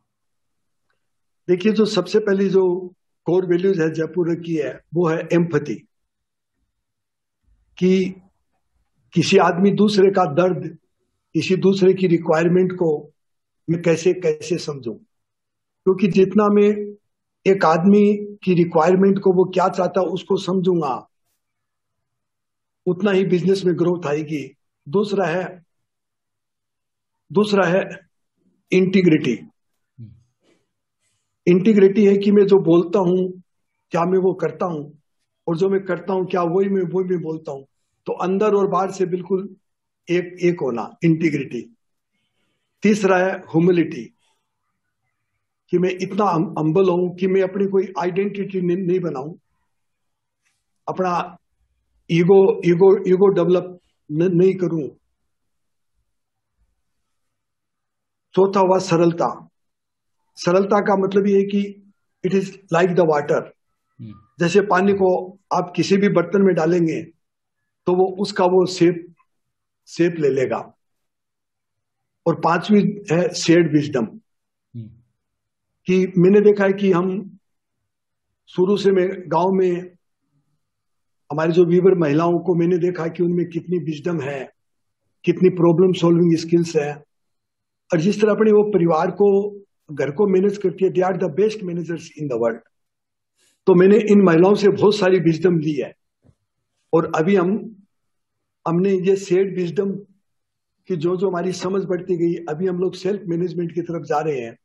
देखिए 1.47 1.71
जो 1.73 1.85
सबसे 1.85 2.19
पहली 2.25 2.47
जो 2.49 2.63
core 3.25 3.45
values 3.45 3.79
है 3.81 3.89
जयपुर 3.93 4.33
की 4.41 4.55
है 4.55 4.73
वो 4.93 5.07
है 5.07 5.17
एम्पति 5.33 5.75
कि 7.77 7.89
किसी 9.14 9.36
आदमी 9.38 9.70
दूसरे 9.70 10.10
का 10.10 10.24
दर्द, 10.34 10.66
किसी 11.34 11.56
दूसरे 11.56 11.92
की 11.94 12.06
रिक्वायरमेंट 12.06 12.72
को 12.72 12.88
मैं 13.68 13.80
कैसे 13.82 14.12
कैसे 14.14 14.58
समझूं? 14.58 14.94
क्योंकि 14.94 16.08
जितना 16.08 16.48
मैं 16.48 16.70
एक 17.46 17.64
आदमी 17.64 18.04
की 18.44 18.54
रिक्वायरमेंट 18.54 19.18
को 19.18 19.32
वो 19.32 19.44
क्या 19.44 19.68
चाहता 19.68 20.00
उसको 20.00 20.36
समझूँगा, 20.36 20.94
उतना 22.86 23.10
ही 23.10 23.24
बिज़नेस 23.24 23.64
में 23.64 23.74
ग्रोथ 23.78 24.06
आएगी। 24.06 24.44
दूसरा 24.86 25.26
है 25.26 25.44
दूसरा 27.30 27.66
है 27.66 27.84
इंटीग्रिटी 28.72 29.38
इंटीग्रिटी 31.46 32.04
है 32.06 32.16
कि 32.16 32.32
मैं 32.32 32.46
जो 32.46 32.58
बोलता 32.58 32.98
हूँ, 32.98 33.28
क्या 33.92 34.04
मैं 34.04 34.18
वो 34.18 34.32
करता 34.34 34.66
हूँ, 34.66 34.98
और 35.46 35.56
जो 35.56 35.68
मैं 35.68 35.84
करता 35.84 36.12
हूँ, 36.12 36.26
क्या 36.26 36.42
वही 36.42 36.68
मैं 36.68 36.82
वही 36.82 37.08
मैं 37.08 37.20
बोलता 37.22 37.52
हूँ। 37.52 37.64
तो 38.06 38.12
अंदर 38.12 38.54
और 38.54 38.66
बाहर 38.66 38.90
से 38.90 39.06
बिल्कुल 39.06 39.56
एक 40.08 40.36
एक 40.42 40.60
होना 40.62 40.96
इंटीग्रिटी 41.04 41.60
तीसरा 42.82 43.18
है 43.18 43.32
ह्यूमिलिटी 43.32 44.04
कि 45.72 45.78
मैं 45.78 45.90
इतना 46.02 46.24
अम्बल 46.58 46.90
हूँ 46.90 47.14
कि 47.16 47.26
मैं 47.26 47.42
अपनी 47.42 47.66
कोई 47.66 47.92
आइडेंटिटी 47.98 48.60
नहीं 48.60 49.00
बनाऊँ। 49.00 49.38
अपना 50.88 51.12
ईगो 52.10 52.60
ईगो 52.66 52.90
ईगो 53.08 53.28
डेवलप 53.34 53.78
नहीं 54.10 54.54
करूँ। 54.54 54.88
चौथा 58.34 58.60
हुआ 58.60 58.78
सरलता। 58.78 59.28
सरलता 60.38 60.80
का 60.80 60.96
मतलब 60.96 61.26
ये 61.26 61.36
है 61.36 61.44
कि 61.44 61.60
it 62.24 62.34
is 62.34 62.52
like 62.72 62.94
the 62.94 63.00
water 63.00 63.52
जैसे 64.38 64.60
पानी 64.60 64.92
को 64.92 65.10
आप 65.52 65.72
किसी 65.76 65.96
भी 65.96 66.08
बर्तन 66.08 66.42
में 66.42 66.54
डालेंगे 66.54 67.00
तो 67.86 67.94
वो 67.94 68.04
उसका 68.22 68.44
वो 68.46 68.64
सेप 68.66 69.06
सेप 69.88 70.14
ले 70.18 70.28
लेगा। 70.30 70.58
और 72.26 72.34
पांचवी 72.40 72.80
है 73.12 73.28
शेड 73.34 73.72
विजडम 73.72 74.06
कि 75.86 75.96
मैंने 76.18 76.40
देखा 76.40 76.64
है 76.64 76.72
कि 76.72 76.92
हम 76.92 77.10
शुरू 78.50 78.76
से 78.76 78.92
मैं 78.92 79.08
गाँव 79.32 79.52
में 79.52 79.70
हमारी 81.30 81.52
जो 81.52 81.64
वीवर 81.64 81.94
महिलाओं 81.98 82.38
को 82.38 82.54
मैंने 82.54 82.78
देखा 82.78 83.06
कि 83.06 83.22
उनमें 83.22 83.46
कितनी 83.48 83.78
विजडम 83.84 84.20
है 84.20 84.42
कितनी 85.24 85.48
प्रॉब्लम 85.50 85.92
सॉल्विंग 85.92 86.36
स्किल्स 86.36 86.74
है। 86.76 86.92
और 87.90 88.00
जिस 88.00 88.20
तरह 88.20 88.32
अपने 88.32 88.52
वो 88.52 88.62
परिवार 88.70 89.10
को 89.10 89.28
घर 89.92 90.10
को 90.10 90.26
मैनेज 90.26 90.56
करती 90.58 90.84
है 90.84 90.90
they 90.90 91.00
are 91.00 91.16
the 91.16 91.30
best 91.34 91.62
managers 91.62 92.10
in 92.18 92.28
the 92.28 92.38
world 92.42 92.60
तो 93.66 93.74
मैंने 93.74 93.98
इन 94.12 94.22
महिलाओं 94.22 94.54
से 94.54 94.68
बहुत 94.70 94.96
सारी 94.96 95.18
विजडम 95.20 95.58
ली 95.58 95.74
है। 95.74 95.92
और 96.94 97.12
अभी 97.14 97.36
हम 97.36 97.76
हमने 98.68 98.90
ये 98.90 99.16
सेड 99.16 99.56
विजडम 99.56 99.92
कि 100.88 100.96
जो 100.96 101.16
जो 101.16 101.28
हमारी 101.28 101.52
समझ 101.52 101.84
बढ़ती 101.84 102.16
गई 102.16 102.34
अभी 102.34 102.66
हम 102.66 102.78
लोग 102.78 102.94
सेल्फ 102.94 103.22
मैनेजमेंट 103.26 103.74
की 103.74 103.82
तरफ़ 103.82 104.02
जा 104.02 104.20
रहे 104.20 104.40
हैं 104.40 104.58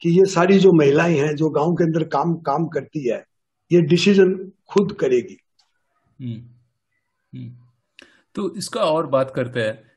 कि 0.00 0.10
ये 0.10 0.24
सारी 0.24 0.58
जो 0.58 0.72
महिलाएँ 0.72 1.16
हैं 1.16 1.36
जो 1.36 1.50
गाँव 1.50 1.74
के 1.74 1.84
अंदर 1.84 2.04
काम 2.04 2.34
काम 2.34 2.66
करती 2.66 3.08
है 3.08 3.24
ये 3.72 3.80
डिसीज़न 3.80 4.52
खुद 4.70 4.92
करेगी। 4.92 5.38
हम्म, 6.20 6.46
हम्म। 7.38 7.56
तो 8.34 8.54
इसका 8.54 8.80
और 8.80 9.06
बात 9.06 9.32
करते 9.36 9.60
हैं। 9.60 9.92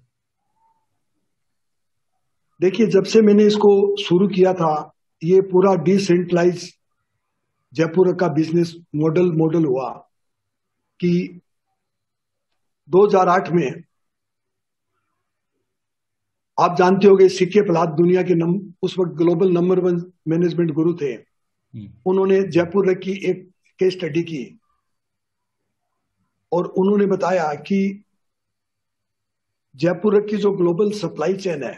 देखिए 2.60 2.86
जब 2.86 3.04
से 3.04 3.20
मैंने 3.22 3.44
इसको 3.46 3.70
शुरू 3.96 4.28
किया 4.28 4.52
था 4.54 4.72
ये 5.22 5.40
पूरा 5.50 5.75
डिसेंट्रलाइज 5.84 6.72
जयपुर 7.72 8.14
का 8.16 8.28
बिज़नेस 8.28 8.75
मॉडल 8.94 9.32
मॉडल 9.32 9.64
हुआ 9.64 9.88
कि 11.00 11.40
2008 12.88 13.50
में 13.52 13.82
आप 16.58 16.76
जानते 16.78 17.06
हो 17.06 17.16
गए 17.16 17.28
सिक्के 17.28 17.62
प्रहलाद 17.62 17.88
दुनिया 17.88 18.22
के 18.22 18.34
नम, 18.34 18.58
उस 18.82 18.98
वक्त 18.98 19.12
ग्लोबल 19.12 19.50
नंबर 19.52 19.80
वन 19.80 20.02
मैनेजमेंट 20.28 20.70
गुरु 20.72 20.94
थे 20.94 21.12
हम्म। 21.12 21.88
उन्होंने 22.06 22.42
जयपुर 22.48 22.94
की 22.96 23.12
एक 23.30 23.48
केस 23.80 23.92
स्टडी 23.92 24.22
की 24.22 24.44
और 26.52 26.66
उन्होंने 26.78 27.06
बताया 27.06 27.52
कि 27.62 27.80
जयपुर 29.75 30.20
की 30.20 30.36
जो 30.36 30.52
ग्लोबल 30.52 30.90
सप्लाई 30.92 31.34
चेन 31.36 31.62
है 31.62 31.75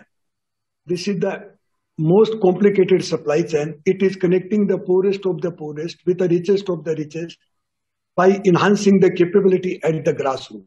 this 0.89 1.09
is 1.09 1.19
the 1.19 1.57
most 2.01 2.33
complicated 2.43 3.03
supply 3.03 3.43
chain 3.43 3.75
it 3.89 4.03
is 4.03 4.19
connecting 4.19 4.69
the 4.69 4.73
poorest 4.73 5.27
of 5.27 5.37
the 5.37 5.53
poorest 5.53 6.09
with 6.09 6.17
the 6.17 6.23
richest 6.23 6.71
of 6.71 6.81
the 6.81 6.89
richest 6.89 7.39
by 8.19 8.33
enhancing 8.47 9.01
the 9.01 9.05
capability 9.05 9.71
at 9.71 10.09
the 10.09 10.17
grass 10.17 10.49
root 10.53 10.67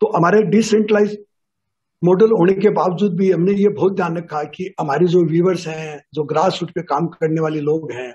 तो 0.00 0.16
हमारे 0.16 0.42
decentralise 0.42 1.18
model 2.04 2.26
होने 2.26 2.52
के 2.52 2.70
बावजूद 2.70 3.16
भी 3.16 3.30
हमने 3.30 3.52
ये 3.52 3.68
बहुत 3.68 3.96
ध्यान 3.96 4.16
रखा 4.16 4.42
कि 4.42 4.74
हमारे 4.80 5.06
जो 5.06 5.20
व्यूवर्स 5.20 5.66
हैं, 5.68 6.02
जो 6.14 6.24
ग्रास 6.24 6.58
रूट 6.62 6.70
पे 6.70 6.82
काम 6.82 7.06
करने 7.06 7.40
वाले 7.40 7.60
लोग 7.60 7.92
हैं, 7.92 8.14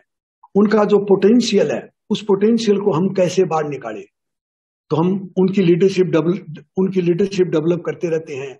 उनका 0.55 0.83
जो 0.85 0.97
पोटेंशियल 0.97 1.71
है, 1.71 1.89
उस 2.09 2.21
पोटेंशियल 2.21 2.77
को 2.77 2.91
हम 2.91 3.07
कैसे 3.07 3.43
बाहर 3.43 3.69
निकाले? 3.69 4.01
तो 4.89 4.95
हम 4.95 5.33
उनकी 5.37 5.61
लीडरशिप 5.61 6.07
डेवलप 6.07 6.63
उनकी 6.77 7.01
लीडरशिप 7.01 7.47
डेवलप 7.47 7.83
करते 7.85 8.09
रहते 8.09 8.35
हैं। 8.35 8.59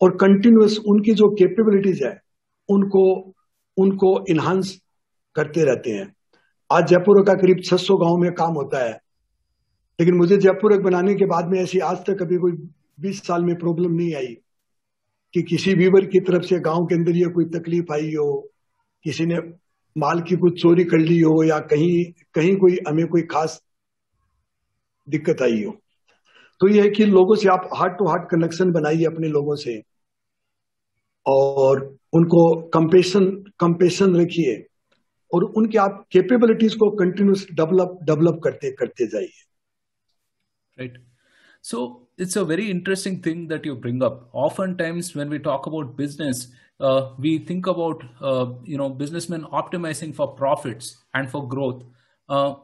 और 0.00 0.10
कंटिन्यूस 0.10 0.78
उनकी 0.78 1.12
जो 1.12 1.28
कैपेबिलिटीज 1.28 2.02
है, 2.02 2.20
उनको 2.68 3.34
उनको 3.76 4.24
इन्हांस 4.30 4.80
करते 5.34 5.64
रहते 5.64 5.90
हैं। 5.90 6.16
आज 6.72 6.86
जयपुर 6.86 7.24
का 7.24 7.34
करीब 7.34 7.60
600 7.64 7.96
गाँव 7.96 8.16
में 8.16 8.32
काम 8.32 8.52
होता 8.52 8.84
है। 8.84 9.00
लेकिन 10.00 10.14
मुझे 10.14 10.36
जयपुर 10.36 10.82
बनाने 10.82 11.14
के 11.14 11.24
बाद 11.24 11.48
में 11.48 11.60
ऐसी 11.60 11.78
आज 11.78 11.96
तक 11.96 12.18
कभी 12.20 12.36
कोई 12.36 12.52
20 13.00 13.26
साल 13.26 13.44
में 13.44 13.56
प्रॉब्लम 13.56 13.92
नहीं 13.92 14.14
आई 14.14 14.36
कि 15.34 15.42
किसी 15.42 15.74
व्यूवर 15.74 16.04
की 16.04 16.20
तरफ़ 16.20 16.42
से 16.42 16.60
गाँव 16.60 16.86
के 16.86 16.94
अंदर 16.94 17.16
ये 17.16 17.24
कोई 17.24 17.44
तकलीफ़ 17.44 17.92
आई 17.92 18.14
हो, 18.14 18.48
किसी 19.04 19.26
ने 19.26 19.38
माल 19.98 20.20
की 20.20 20.36
कुछ 20.36 20.62
चोरी 20.62 20.84
कर 20.84 20.98
ली 20.98 21.20
हो 21.20 21.44
या 21.44 21.58
कहीं 21.58 22.04
कहीं 22.34 22.56
कोई, 22.56 22.78
हमें 22.88 23.06
कोई 23.06 23.22
खास 23.22 23.62
दिक्कत 25.08 25.42
आई 25.42 25.64
हो। 25.64 25.76
तो 26.60 26.68
यह 26.68 26.82
है 26.82 26.90
कि 26.90 27.04
लोगों 27.04 27.34
से 27.34 27.48
आप 27.48 27.68
हार्ट 27.74 27.92
टू 27.92 28.08
हार्ट 28.08 28.30
कनेक्शन 28.30 28.72
बनाइए 28.72 29.04
अपने 29.04 29.28
लोगों 29.28 29.54
से। 29.54 29.82
और 31.28 31.80
उनको 32.14 32.42
कंपेशन 32.74 33.26
कंपेशन 33.60 34.16
रखिए 34.16 34.64
और 35.30 35.44
उनके 35.44 35.78
आप 35.78 36.04
कैपेबिलिटीज 36.12 36.74
को 36.74 36.90
कंटिन्यूस 36.96 37.46
डेवलप 37.52 37.98
डेवलप 38.02 38.40
करते 38.44 38.70
करते 38.72 39.06
जाइए। 39.06 39.44
Right 40.78 40.98
so 41.64 41.80
it's 42.20 42.38
a 42.38 42.42
very 42.42 42.66
interesting 42.70 43.18
thing 43.26 43.48
that 43.48 43.66
you 43.66 43.74
bring 43.76 44.02
up 44.02 44.30
often 44.46 44.74
times 44.74 45.16
when 45.16 45.28
we 45.28 45.38
talk 45.48 45.68
about 45.68 45.96
business 45.96 46.46
we 47.20 47.38
think 47.50 47.68
about 47.68 48.04
you 48.68 48.78
know 48.78 48.88
businessman 48.98 49.44
optimizing 49.60 50.12
for 50.14 50.26
profit 50.38 50.82
and 51.16 51.28
for 51.28 51.46
growth 51.46 51.80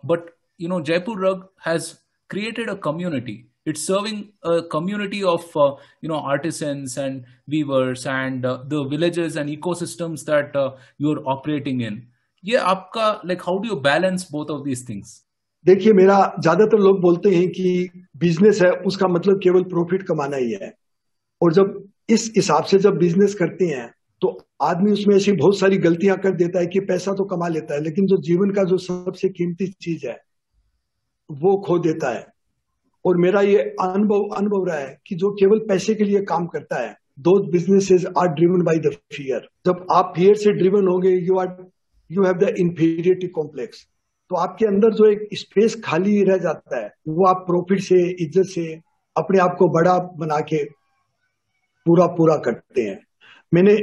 but 0.07 0.31
you 0.61 0.69
know 0.69 0.81
Jaipur 0.91 1.27
rug 1.27 1.49
has 1.67 1.93
created 2.31 2.71
a 2.71 2.75
community 2.85 3.37
It's 3.67 3.83
serving 3.83 4.33
a 4.43 4.63
community 4.63 5.25
of 5.25 5.45
uh, 5.57 5.77
you 6.03 6.09
know 6.09 6.19
artisans 6.33 6.99
and 6.99 7.25
weavers 7.49 8.07
and 8.07 8.45
uh, 8.45 8.59
the 8.67 8.85
villages 8.85 9.37
and 9.37 9.49
ecosystems 9.49 10.25
that 10.27 10.55
uh, 10.55 10.73
you're 10.99 11.23
operating 11.27 11.81
in. 11.81 12.07
Yeah, 12.45 12.65
आपका 12.65 13.25
like 13.25 13.43
how 13.43 13.59
do 13.59 13.69
you 13.69 13.77
balance 13.77 14.25
both 14.25 14.51
of 14.51 14.65
these 14.65 14.83
things? 14.83 15.21
देखिए 15.67 15.93
मेरा 15.93 16.17
ज़्यादातर 16.41 16.79
लोग 16.79 17.01
बोलते 17.01 17.35
हैं 17.35 17.49
कि 17.49 17.91
business 18.17 18.61
है 18.63 18.71
उसका 18.91 19.09
मतलब 19.09 19.41
केवल 19.43 19.63
प्रॉफिट 19.71 20.03
कमाना 20.09 20.37
ही 20.37 20.51
है 20.53 20.73
और 21.43 21.53
जब 21.53 21.83
इस 22.11 22.33
हिसाब 22.37 22.65
से 22.65 22.79
जब 22.79 22.99
बिज़नेस 22.99 23.35
करते 23.35 23.67
हैं 23.67 23.89
तो 24.23 24.37
आदमी 24.63 24.93
उसमें 24.93 25.15
ऐसी 25.17 25.33
बहुत 25.33 25.59
सारी 25.59 25.77
गलतियाँ 25.87 26.17
कर 26.19 26.35
देता 26.43 26.59
है 26.59 26.67
कि 26.75 26.81
पैसा 26.91 27.13
तो 27.15 27.25
कमा 27.33 27.49
लेता 27.49 27.75
है 27.75 27.83
लेकिन 27.83 28.07
जो 28.07 28.17
जीवन 28.29 28.51
का 28.55 28.65
जो 28.65 28.79
सबसे 28.79 29.29
कीमती 29.39 29.67
चीज़ 29.87 30.07
है 30.07 30.19
वो 31.31 31.57
खो 31.67 31.79
देता 31.89 32.11
है 32.15 32.34
और 33.05 33.17
मेरा 33.17 33.41
ये 33.41 33.59
अनुभव 33.81 34.29
अनुभव 34.37 34.65
रहा 34.65 34.79
है 34.79 34.99
कि 35.07 35.15
जो 35.15 35.31
केवल 35.31 35.59
पैसे 35.69 35.95
के 35.95 36.05
लिए 36.05 36.21
काम 36.25 36.47
करता 36.47 36.83
है 36.83 36.93
दो 37.21 37.39
businesses 37.51 38.07
are 38.19 38.29
driven 38.35 38.63
by 38.63 38.79
the 38.79 38.95
fear 39.13 39.49
जब 39.67 39.87
आप 39.93 40.13
फियर 40.17 40.37
से 40.37 40.53
ड्रिवन 40.53 40.89
होंगे 40.89 41.11
you 41.11 41.39
are 41.39 41.57
you 42.11 42.25
have 42.25 42.39
the 42.39 42.55
inferiority 42.59 43.29
complex 43.35 43.87
तो 44.31 44.37
आपके 44.37 44.67
अंदर 44.67 44.95
जो 44.95 45.07
एक 45.07 45.29
स्पेस 45.33 45.81
खाली 45.85 46.23
रह 46.25 46.37
जाता 46.37 46.77
है, 46.77 46.91
वो 47.09 47.27
आप 47.27 47.45
प्रॉफिट 47.47 47.81
से, 47.81 47.97
इज़्ज़त 48.25 48.47
से 48.47 48.65
अपने 49.17 49.39
आप 49.39 49.57
को 49.59 49.69
बड़ा 49.73 49.99
बना 50.19 50.39
के 50.41 50.63
पूरा 51.87 52.07
पूरा 52.17 52.37
करते 52.37 52.83
हैं। 52.83 52.99
मैंने 53.53 53.77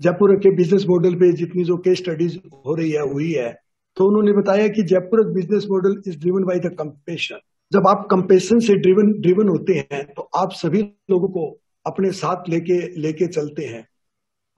जयपुर 0.00 0.34
के 0.36 0.54
बिज़नेस 0.56 0.84
मॉडल 0.88 1.14
पे 1.14 1.32
जितनी 1.32 1.64
जो 1.64 1.76
केस 1.76 1.98
स्टडीज़ 1.98 2.36
हो 2.66 2.74
रही 2.74 2.90
है, 2.90 3.02
हुई 3.12 3.32
है 3.32 3.50
तो 3.96 4.08
उन्होंने 4.08 4.32
बताया 4.32 4.68
कि 4.68 4.82
Jaipur 4.82 5.26
business 5.32 5.66
model 5.70 6.02
is 6.06 6.18
driven 6.18 6.44
by 6.44 6.58
the 6.58 6.74
compassion 6.78 7.40
जब 7.72 7.86
आप 7.86 8.06
कंपेशन 8.10 8.58
से 8.60 8.74
ड्रिवन 8.76 9.12
ड्रिवन 9.20 9.48
होते 9.48 9.74
हैं 9.92 10.04
तो 10.12 10.28
आप 10.36 10.52
सभी 10.54 10.80
लोगों 11.10 11.28
को 11.28 11.46
अपने 11.86 12.10
साथ 12.12 12.48
लेके 12.48 12.78
लेके 13.00 13.26
चलते 13.28 13.64
हैं। 13.64 13.86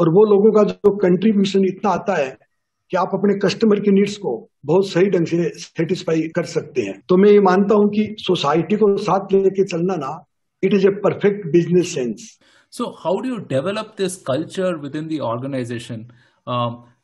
और 0.01 0.09
वो 0.09 0.25
लोगों 0.25 0.53
का 0.53 0.63
जो 0.65 0.97
कंट्रीब्यूशन 0.99 1.65
इतना 1.65 1.91
आता 1.91 2.15
है 2.15 2.37
कि 2.91 2.97
आप 2.97 3.11
अपने 3.15 3.35
कस्टमर 3.39 3.81
की 3.81 3.91
नीड्स 3.91 4.17
को 4.17 4.31
बहुत 4.67 4.89
सही 4.89 5.11
ढंग 5.11 5.27
से 5.27 5.49
सेटिस्फाई 5.57 6.23
कर 6.37 6.45
सकते 6.45 6.83
हैं। 6.83 7.01
तो 7.09 7.17
मैं 7.17 7.31
ये 7.31 7.41
मानता 7.41 7.75
हूँ 7.75 7.89
कि 7.89 8.07
सोसाइटी 8.19 8.77
को 8.77 8.97
साथ 8.99 9.33
लेके 9.33 9.65
चलना 9.65 9.97
ना 9.97 10.13
it 10.63 10.75
is 10.75 10.87
a 10.87 10.91
perfect 11.05 11.47
business 11.53 11.95
sense 11.95 12.39
so 12.73 12.85
how 12.99 13.21
do 13.21 13.29
you 13.29 13.37
develop 13.51 13.95
this 13.99 14.17
culture 14.23 14.77
within 14.97 15.09
the 15.09 15.21
organization 15.25 16.07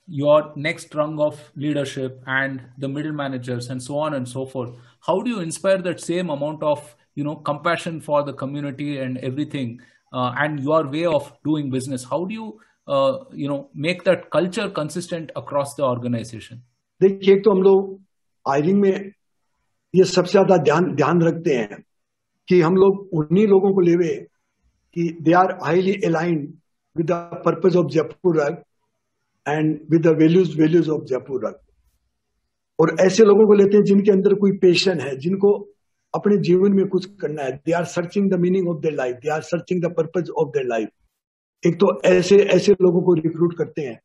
your 0.07 0.51
next 0.55 0.95
rung 0.95 1.19
of 1.19 1.39
leadership 1.55 2.21
and 2.27 2.61
the 2.77 2.87
middle 2.87 3.13
managers 3.13 3.69
and 3.69 3.81
so 3.81 3.97
on 3.97 4.13
and 4.13 4.27
so 4.27 4.45
forth 4.45 4.71
how 5.07 5.21
do 5.21 5.29
you 5.29 5.39
inspire 5.39 5.81
that 5.81 5.99
same 5.99 6.29
amount 6.29 6.63
of 6.63 6.95
you 7.15 7.23
know 7.23 7.35
compassion 7.35 8.01
for 8.01 8.23
the 8.23 8.33
community 8.33 8.97
and 8.97 9.17
everything 9.19 9.79
uh, 10.13 10.31
and 10.37 10.59
your 10.59 10.87
way 10.87 11.05
of 11.05 11.31
doing 11.43 11.69
business 11.69 12.03
how 12.03 12.25
do 12.25 12.33
you 12.33 12.59
uh, 12.87 13.13
you 13.33 13.47
know 13.47 13.69
make 13.73 14.03
that 14.03 14.29
culture 14.31 14.69
consistent 14.69 15.31
across 15.35 15.75
the 15.75 15.83
organization 15.83 16.61
देखिए 17.01 17.33
एक 17.35 17.43
तो 17.43 17.51
हम 17.51 17.61
लोग 17.63 17.93
hiring 18.45 18.79
में 18.81 19.11
ये 19.93 20.03
सबसे 20.05 20.31
ज्यादा 20.31 20.57
ध्यान 20.63 20.93
ध्यान 20.95 21.21
रखते 21.21 21.55
हैं 21.55 21.81
कि 22.47 22.59
हम 22.61 22.75
लोग 22.75 23.09
उन्हीं 23.19 23.45
लोगों 23.47 23.73
को 23.73 23.81
लेवे 23.81 24.09
कि 24.93 25.09
they 25.21 25.33
are 25.39 25.57
highly 25.63 25.93
aligned 26.05 26.47
with 26.97 27.11
the 27.11 27.41
purpose 27.45 27.75
of 27.77 27.89
Jaipur 27.91 28.39
rug 28.41 28.61
and 29.48 29.80
with 29.90 30.02
the 30.02 30.06
values 30.06 30.60
values 30.60 30.90
of 30.90 31.04
Jaipur 31.04 31.60
और 32.80 32.96
ऐसे 33.00 33.24
लोगों 33.24 33.46
को 33.46 33.52
लेते 33.52 33.76
हैं 33.76 33.84
जिनके 33.84 34.10
अंदर 34.10 34.34
कोई 34.34 34.52
पेशन 34.52 35.00
है 35.00 35.16
जिनको 35.16 35.68
अपने 36.14 36.36
जीवन 36.36 36.72
में 36.72 36.88
कुछ 36.88 37.06
करना 37.20 37.42
है। 37.42 37.52
They 37.52 37.72
are 37.72 37.84
searching 37.84 38.30
the 38.30 38.34
meaning 38.34 38.68
of 38.68 38.78
their 38.78 38.94
life 38.94 39.16
they 39.16 39.30
are 39.30 39.40
searching 39.40 39.82
the 39.82 39.86
purpose 39.86 40.30
of 40.30 40.48
their 40.48 40.66
life 40.66 40.88
एक 41.66 41.74
तो 41.74 42.00
ऐसे 42.04 42.36
ऐसे 42.36 42.72
लोगों 42.72 43.02
को 43.02 43.14
रिक्रूट 43.14 43.56
करते 43.58 43.82
हैं। 43.82 44.00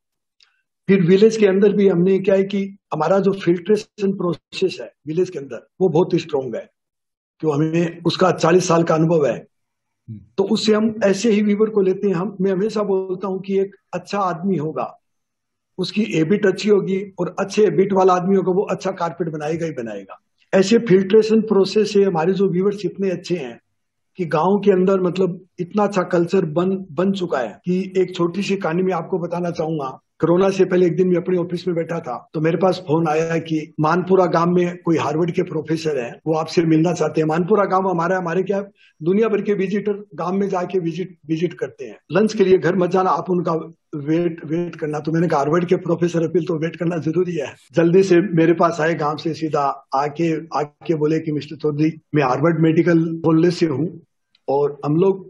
फिर 0.87 1.01
विलेज 1.01 1.37
के 1.37 1.47
अंदर 1.47 1.73
भी 1.73 1.87
हमने 1.87 2.19
क्या 2.19 2.35
है 2.35 2.43
कि 2.43 2.77
हमारा 2.93 3.19
जो 3.19 3.31
फिल्ट्रेशन 3.31 4.11
प्रोसेस 4.11 4.77
है 4.81 4.93
विलेज 5.07 5.29
के 5.29 5.39
अंदर 5.39 5.67
वो 5.81 5.89
बहुत 5.89 6.09
स्ट्रॉन्ग 6.15 6.55
है। 6.55 6.69
क्यों 7.39 7.55
हमें 7.55 8.01
उसका 8.03 8.31
चालीस 8.31 8.67
साल 8.67 8.83
का 8.83 8.95
अनुभव 8.95 9.25
है। 9.25 9.47
हम्म। 10.09 10.19
तो 10.37 10.43
उससे 10.43 10.73
हम 10.73 10.95
ऐसे 11.03 11.31
ही 11.31 11.41
वीवर 11.41 11.69
को 11.69 11.81
लेते 11.81 12.07
हैं। 12.07 12.15
हम 12.15 12.37
मैं 12.41 12.51
हमेशा 12.51 12.83
बोलता 12.83 13.27
हूँ 13.27 13.41
कि 13.41 13.59
एक 13.59 13.75
अच्छा 13.93 14.19
आदमी 14.19 14.57
होगा। 14.57 15.00
उसकी 15.81 16.03
एबिट 16.19 16.45
अच्छी 16.45 16.69
होगी 16.69 17.01
और 17.19 17.35
अच्छे 17.39 17.63
एबिट 17.63 17.93
वाला 17.93 18.13
आदमी 18.13 18.35
होगा 18.35 18.51
वो 18.51 18.61
अच्छा 18.61 18.91
कारपेट 18.91 19.29
बनाएगा 19.29 19.65
ही 19.65 19.71
बनाएगा। 19.71 20.19
ऐसे 20.53 20.77
फिल्ट्रेशन 20.79 21.41
प्रोसेस 21.41 21.93
से 21.93 22.03
हमारे 22.03 22.33
जो 22.33 22.49
व्यूवर्स 22.49 22.85
इतने 22.85 23.09
अच्छे 23.09 23.35
हैं 23.37 23.59
कि 24.19 24.25
गाँव 24.25 24.59
के 24.59 24.71
अंदर 24.71 25.01
मतलब 25.01 25.39
इतना 25.59 25.83
अच्छा 25.83 26.03
कल्चर 26.03 26.45
बन 26.45 26.75
बन 26.91 27.11
चुका 27.11 27.39
है 27.39 27.59
कि 27.65 27.93
एक 27.97 28.15
छोटी 28.15 28.43
सी 28.43 28.55
कहानी 28.55 28.83
में 28.83 28.93
आपको 28.93 29.19
बताना 29.19 29.51
चाहूँगा। 29.51 29.99
कोरोना 30.21 30.49
से 30.49 30.65
पहले 30.65 30.85
एक 30.85 30.95
दिन 30.95 31.07
मैं 31.07 31.15
अपने 31.17 31.37
ऑफ़िस 31.37 31.67
में 31.67 31.75
बैठा 31.75 31.99
था 31.99 32.15
तो 32.33 32.41
मेरे 32.41 32.57
पास 32.57 32.81
फ़ोन 32.87 33.07
आया 33.07 33.37
कि 33.39 33.73
मानपुरा 33.79 34.25
गाँव 34.25 34.49
में 34.49 34.77
कोई 34.77 34.97
हार्वर्ड 34.97 35.31
के 35.31 35.43
प्रोफेसर 35.43 35.97
है, 35.97 36.11
वो 36.27 36.33
आपसे 36.33 36.63
मिलना 36.63 36.93
चाहते 36.93 37.21
हैं। 37.21 37.27
मानपुरा 37.27 37.63
गाँव 37.65 37.87
हमारा, 37.89 38.17
हमारे 38.17 38.43
क्या, 38.43 38.59
दुनिया 39.01 39.27
भर 39.27 39.41
के 39.41 39.53
विजिटर 39.53 39.93
गाँव 40.15 40.33
में 40.33 40.47
जाके 40.49 40.79
विज़िट 40.79 41.17
विज़िट 41.27 41.53
करते 41.53 41.85
हैं। 41.85 41.97
लंच 42.11 42.33
के 42.33 42.43
लिए 42.43 42.57
घर 42.57 42.75
मत 42.75 42.89
जाना, 42.89 43.09
आप 43.09 43.29
उनका 43.29 43.53
वेट 43.97 44.45
वेट 44.45 44.75
करना। 44.75 44.99
तो 44.99 45.11
मैंने 45.11 45.27
कहा, 45.27 45.39
हार्वर्ड 45.39 45.65
के 45.65 45.75
प्रोफेसर 45.77 46.23
अपील 46.23 46.45
तो 46.45 46.57
वेट 46.57 46.75
करना 46.75 46.97
ज़रूरी 46.99 47.35
है। 47.35 47.53
जल्दी 47.73 48.03
से 48.03 48.19
मेरे 48.33 48.53
पास 48.53 48.81
आए 48.81 48.93
गाँव 48.95 49.17
से 49.17 49.33
सीधा, 49.33 49.63
आके 49.95 50.31
आके 50.59 50.95
बोले 50.95 51.19
कि, 51.19 51.31
मिस्टर 51.31 51.55
चौधरी, 51.55 51.91
मैं 52.15 52.23
हार्वर्ड 52.23 52.59
मेडिकल 52.59 53.03
कॉलेज 53.25 53.53
से 53.53 53.65
हूँ 53.65 53.89
और 54.47 54.79
हम 54.85 54.95
लोग 54.95 55.29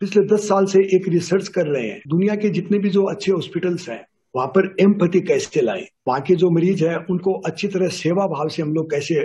पिछले 0.00 0.22
दस 0.26 0.48
साल 0.48 0.66
से 0.66 0.80
एक 0.96 1.08
रिसर्च 1.08 1.48
कर 1.48 1.66
रहे 1.66 1.86
हैं। 1.88 2.00
दुनिया 2.08 2.34
के 2.36 2.48
जितने 2.50 2.78
भी 2.78 2.90
जो 2.90 3.04
अच्छे 3.04 3.32
हॉस्पिटल्स 3.32 3.88
हैं 3.88 4.04
वहाँ 4.38 4.48
पर 4.48 4.74
एम्पति 4.80 5.20
कैसे 5.20 5.60
लाए? 5.60 5.86
वहाँ 6.08 6.20
के 6.20 6.34
जो 6.34 6.50
मरीज़ 6.50 6.84
है 6.84 6.96
उनको 7.10 7.32
अच्छी 7.46 7.68
तरह 7.68 7.88
सेवा 7.88 8.26
भाव 8.26 8.48
से 8.48 8.62
हम 8.62 8.74
लोग 8.74 8.90
कैसे 8.90 9.24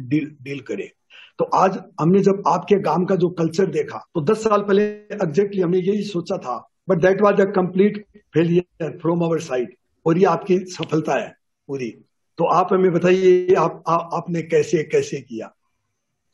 डील 0.00 0.30
डील 0.42 0.60
करें? 0.60 0.88
तो 1.38 1.44
आज 1.44 1.78
हमने 2.00 2.20
जब 2.20 2.42
आपके 2.46 2.76
गाँव 2.76 3.04
का 3.04 3.16
जो 3.16 3.28
कल्चर 3.30 3.66
देखा 3.66 3.98
तो 4.14 4.20
दस 4.20 4.44
साल 4.44 4.62
पहले 4.62 4.82
एग्जैक्टली 5.22 5.60
हमने 5.60 5.78
यही 5.78 6.02
सोचा 6.02 6.38
था 6.38 6.56
but 6.88 6.98
that 6.98 7.20
was 7.22 7.40
a 7.42 7.50
complete 7.52 8.04
failure 8.34 8.98
from 8.98 9.20
our 9.20 9.40
side 9.40 9.74
और 10.06 10.18
ये 10.18 10.24
आपकी 10.24 10.58
सफलता 10.58 11.14
है 11.14 11.28
पूरी। 11.68 11.90
तो 12.38 12.44
आप 12.44 12.72
हमें 12.72 12.92
बताइए 12.92 13.54
आप, 13.54 13.82
आ, 13.88 13.94
आपने 13.94 14.42
कैसे 14.42 14.82
कैसे 14.84 15.20
किया? 15.20 15.52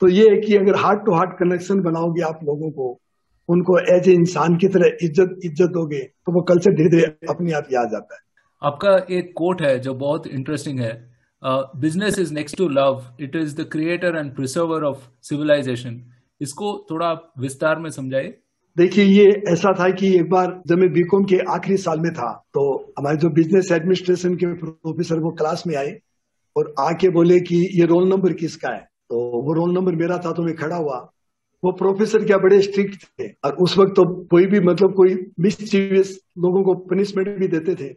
तो 0.00 0.08
ये 0.08 0.28
है 0.30 0.40
कि 0.40 0.56
अगर 0.56 0.76
हार्ट 0.76 1.04
टू 1.06 1.12
हार्ट 1.12 1.38
कनेक्शन 1.38 1.80
बनाओगे 1.80 2.22
आप 2.22 2.40
लोगों 2.44 2.70
को 2.70 2.86
उनको 3.48 3.78
एज 3.94 4.08
ए 4.08 4.12
इंसान 4.14 4.56
की 4.56 4.68
तरह 4.68 4.98
इज़्ज़त 5.02 5.38
इज़्ज़त 5.44 5.70
दोगे 5.70 6.00
तो 6.00 6.32
वो 6.32 6.42
कल्चर 6.48 6.74
धीरे 6.74 6.88
धीरे 6.90 7.04
अपने 7.30 7.52
आप 7.52 7.68
याद 7.72 7.94
आता 7.94 8.14
है। 8.14 8.20
आपका 8.62 8.96
एक 9.10 9.32
कोट 9.36 9.62
है 9.62 9.78
जो 9.80 9.94
बहुत 9.96 10.26
इंटरेस्टिंग 10.28 10.80
है। 10.80 10.92
Business 11.42 12.18
is 12.18 12.32
next 12.34 12.56
to 12.56 12.68
love 12.70 13.02
it 13.20 13.36
is 13.36 13.56
the 13.56 13.68
creator 13.72 14.16
and 14.16 14.34
preserver 14.34 14.84
of 14.84 15.08
civilization 15.28 16.00
इसको 16.40 16.76
थोड़ा 16.90 17.12
विस्तार 17.40 17.78
में 17.78 17.90
समझाइए। 17.90 18.38
देखिए 18.76 19.04
ये 19.04 19.24
ऐसा 19.48 19.72
था 19.78 19.88
कि 19.92 20.14
एक 20.16 20.28
बार 20.30 20.60
जब 20.66 20.78
मैं 20.78 20.92
बीकॉम 20.92 21.24
के 21.24 21.38
आखिरी 21.52 21.76
साल 21.78 22.00
में 22.00 22.12
था 22.14 22.30
तो 22.54 22.62
हमारे 22.98 23.16
जो 23.16 23.30
बिज़नेस 23.32 23.72
एडमिनिस्ट्रेशन 23.72 24.34
के 24.34 24.52
प्रोफेसर 24.56 25.18
वो 25.20 25.30
क्लास 25.32 25.64
में 25.66 25.74
आए 25.76 25.90
और 26.56 26.74
आके 26.80 27.08
बोले 27.10 27.38
कि 27.40 27.56
ये 27.74 27.86
रोल 27.86 28.08
नंबर 28.08 28.32
किसका 28.34 28.68
है? 28.68 28.80
तो 28.80 29.42
वो 29.42 29.52
रोल 29.54 29.74
नंबर 29.74 29.94
मेरा 29.96 30.18
था 30.18 30.32
तो 30.32 30.42
मैं 30.42 30.54
खड़ा 30.56 30.76
हुआ। 30.76 30.98
वो 31.64 31.72
प्रोफेसर 31.72 32.24
क्या 32.24 32.38
बड़े 32.38 32.60
स्ट्रिक्ट 32.62 33.04
थे? 33.04 33.28
और 33.44 33.52
उस 33.52 33.78
वक्त 33.78 33.92
तो 33.96 34.04
कोई 34.24 34.46
भी 34.46 34.60
मतलब 34.60 34.94
कोई 34.94 35.14
मिसचीवियस 35.40 36.18
लोगों 36.38 36.62
को 36.62 36.74
पनिशमेंट 36.74 37.38
भी 37.38 37.48
देते 37.48 37.74
थे। 37.74 37.88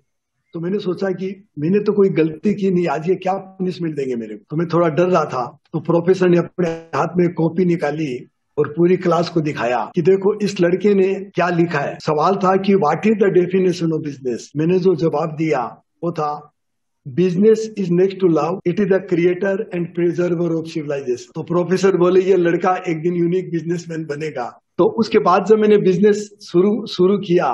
तो 0.54 0.60
मैंने 0.60 0.80
सोचा 0.80 1.10
कि 1.12 1.50
मैंने 1.60 1.80
तो 1.80 1.94
कोई 1.94 2.10
गलती 2.10 2.54
की 2.54 2.72
नहीं, 2.72 2.88
आज 2.88 3.10
ये 3.10 3.16
क्या 3.16 3.34
पनिशमेंट 3.34 3.96
देंगे 3.96 4.16
मेरे 4.16 4.36
को? 4.36 4.46
तो 4.50 4.58
मैं 4.58 4.68
थोड़ा 4.68 4.90
डर 4.90 5.08
रहा 5.08 5.26
था। 5.26 5.60
तो 5.74 5.80
प्रोफेसर 5.80 6.30
ने 6.30 6.38
अपने 6.38 6.70
हाथ 6.70 7.18
में 7.18 7.34
कॉपी 7.34 7.66
निकाली 7.66 8.28
और 8.58 8.68
पूरी 8.68 8.98
क्लास 8.98 9.30
को 9.30 9.42
दिखाया 9.42 9.92
कि 9.96 10.02
देखो, 10.02 10.40
इस 10.40 10.62
लड़के 10.62 10.94
ने 10.94 11.14
क्या 11.14 11.50
लिखा 11.50 11.80
है। 11.80 11.98
सवाल 12.00 12.36
था 12.36 12.56
कि 12.56 12.76
what 12.76 13.08
is 13.08 13.14
the 13.14 13.24
definition 13.24 13.92
of 13.92 14.02
business 14.02 14.52
मैंने 14.58 14.80
जो 14.80 14.96
जवाब 14.96 15.36
दिया, 15.36 15.84
वो 16.04 16.12
था 16.12 16.52
business 17.06 17.70
is 17.78 17.92
next 17.92 18.20
to 18.20 18.28
love 18.28 18.60
it 18.68 18.80
is 18.80 18.88
the 18.90 19.00
creator 19.10 19.70
and 19.74 19.88
preserver 19.96 20.54
of 20.56 20.66
civilization 20.66 21.32
तो 21.36 21.44
प्रोफेसर 21.44 21.98
बोले, 21.98 22.22
ये 22.22 22.36
लड़का 22.38 22.76
एक 22.90 23.02
दिन 23.02 23.16
यूनिक 23.16 23.52
बिजनेसमैन 23.52 24.06
बनेगा. 24.06 24.46
तो 24.78 24.86
उसके 25.00 25.20
बाद 25.20 25.46
जब 25.46 25.60
मैंने 25.60 25.78
बिज़नेस 25.78 26.30
शुरू 26.44 26.72
शुरू 26.88 27.18
किया 27.18 27.50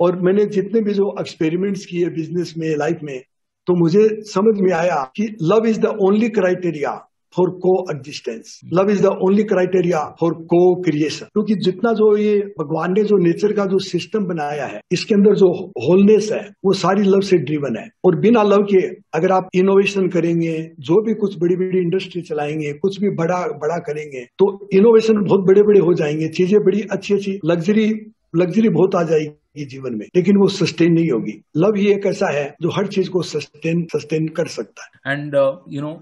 और 0.00 0.20
मैंने 0.22 0.44
जितने 0.46 0.80
भी 0.80 0.94
जो 0.94 1.14
एक्सपेरिमेंट्स 1.20 1.84
किए 1.86 2.08
बिज़नेस 2.10 2.54
में 2.58 2.68
लाइफ 2.76 2.98
में 3.02 3.20
तो 3.66 3.74
मुझे 3.74 4.08
समझ 4.26 4.54
में 4.60 4.72
आया 4.72 5.02
कि 5.16 5.26
love 5.42 5.66
is 5.66 5.80
the 5.80 5.96
only 6.02 6.28
criteria 6.28 6.90
for 7.36 7.50
coexistence 7.90 8.58
love 8.74 8.90
is 8.90 9.02
the 9.02 9.06
only 9.24 9.42
criteria 9.44 10.00
for 10.20 10.34
cocreation 10.82 11.26
क्योंकि 11.26 11.54
जितना 11.64 11.92
जो 11.92 12.16
ये 12.16 12.38
भगवान 12.58 12.92
ने 12.92 13.04
जो 13.04 13.16
नेचर 13.18 13.52
का 13.52 13.66
जो 13.66 13.78
सिस्टम 13.80 14.24
बनाया 14.26 14.66
है, 14.66 14.80
इसके 14.92 15.14
अंदर 15.14 15.34
जो 15.34 15.48
होलनेस 15.80 16.30
है, 16.32 16.42
वो 16.64 16.72
सारी 16.74 17.02
लव 17.04 17.20
से 17.22 17.38
ड्रीवन 17.40 17.76
है। 17.76 17.88
और 18.04 18.18
बिना 18.20 18.42
लव 18.42 18.62
के 18.64 18.80
अगर 19.14 19.32
आप 19.32 19.48
इनोवेशन 19.54 20.08
करेंगे, 20.08 20.56
जो 20.80 21.00
भी 21.02 21.14
कुछ 21.14 21.38
बड़ी 21.38 21.56
बड़ी 21.56 21.78
इंडस्ट्री 21.78 22.22
चलाएँगे, 22.22 22.72
कुछ 22.74 23.00
भी 23.00 23.10
बड़ा 23.16 23.40
बड़ा 23.62 23.78
करेंगे 23.82 24.24
तो 24.38 24.68
इनोवेशन 24.74 25.22
बहुत 25.24 25.46
बड़े 25.46 25.62
बड़े 25.62 25.80
हो 25.80 25.94
जाएँगे। 25.94 26.28
चीज़ें 26.30 26.58
बड़ी 26.64 26.82
अच्छी 26.90 27.14
अच्छी 27.14 27.38
लग्जरी 27.44 27.90
लग्जरी 28.36 28.68
बहुत 28.70 28.94
आ 28.94 29.02
जाएगी। 29.02 29.30
ये 29.56 29.64
जीवन 29.64 29.94
में 29.94 30.04
लेकिन 30.16 30.36
वो 30.36 30.46
सस्टेन 30.48 30.92
नहीं 30.92 31.10
होगी। 31.10 31.32
लव 31.56 31.74
ही 31.76 31.86
एक 31.92 32.06
ऐसा 32.06 32.30
है 32.30 32.44
जो 32.62 32.70
हर 32.70 32.86
चीज़ 32.86 33.10
को 33.10 33.22
सस्टेन 33.22 33.84
सस्टेन 33.92 34.28
कर 34.28 34.46
सकता 34.48 34.84
है। 34.84 35.12
And 35.12 35.34
you 35.70 35.82
know 35.82 35.92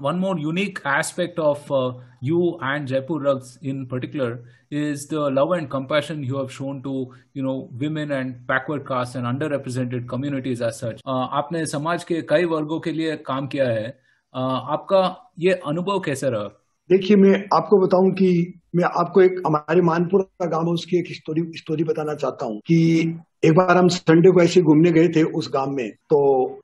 one 0.00 0.18
more 0.18 0.40
unique 0.40 0.78
aspect 0.88 1.40
of 1.40 1.72
you 2.24 2.58
and 2.64 2.86
Jaipur 2.86 3.28
rugs 3.28 3.58
in 3.64 3.84
particular 3.86 4.38
is 4.72 5.06
the 5.10 5.28
love 5.38 5.54
and 5.56 5.68
compassion 5.68 6.24
you 6.24 6.36
have 6.36 6.48
shown 6.48 6.80
to 6.80 6.94
you 7.36 7.42
know 7.44 7.56
women 7.78 8.12
and 8.12 8.34
backward 8.50 8.82
caste 8.82 9.16
and 9.16 9.26
underrepresented 9.52 10.08
communities 10.08 10.62
as 10.62 10.72
such 10.74 11.00
आपने 11.08 11.66
समाज 11.66 12.04
के 12.04 12.22
कई 12.28 12.44
वर्गो 12.44 12.78
के 12.80 12.92
लिए 12.92 13.16
काम 13.26 13.46
किया 13.46 13.68
है। 13.70 14.00
Uh, 14.34 14.60
आपका 14.74 15.30
ये 15.38 15.52
अनुभव 15.66 15.98
कैसा 16.00 16.28
रहा? 16.28 16.44
देखिए 16.90 17.16
मैं 17.16 17.32
आपको 17.54 17.78
बताऊँ 17.78 18.10
कि 18.10 18.28
मैं 18.74 18.84
आपको 18.84 19.20
एक, 19.20 19.42
हमारे 19.46 19.80
मानपुर 19.82 20.22
गाँव 20.42 20.66
है, 20.66 20.72
उसकी 20.72 20.98
एक 20.98 21.12
स्टोरी 21.14 21.42
स्टोरी 21.56 21.84
बताना 21.84 22.14
चाहता 22.14 22.46
हूँ 22.46 22.58
कि 22.58 22.78
एक 23.44 23.52
बार 23.52 23.76
हम 23.76 23.88
संडे 23.88 24.30
को 24.30 24.40
ऐसे 24.42 24.60
घूमने 24.62 24.90
गए 24.92 25.08
थे 25.08 25.22
उस 25.32 25.50
गाँव 25.54 25.70
में। 25.70 25.90
तो 26.10 26.18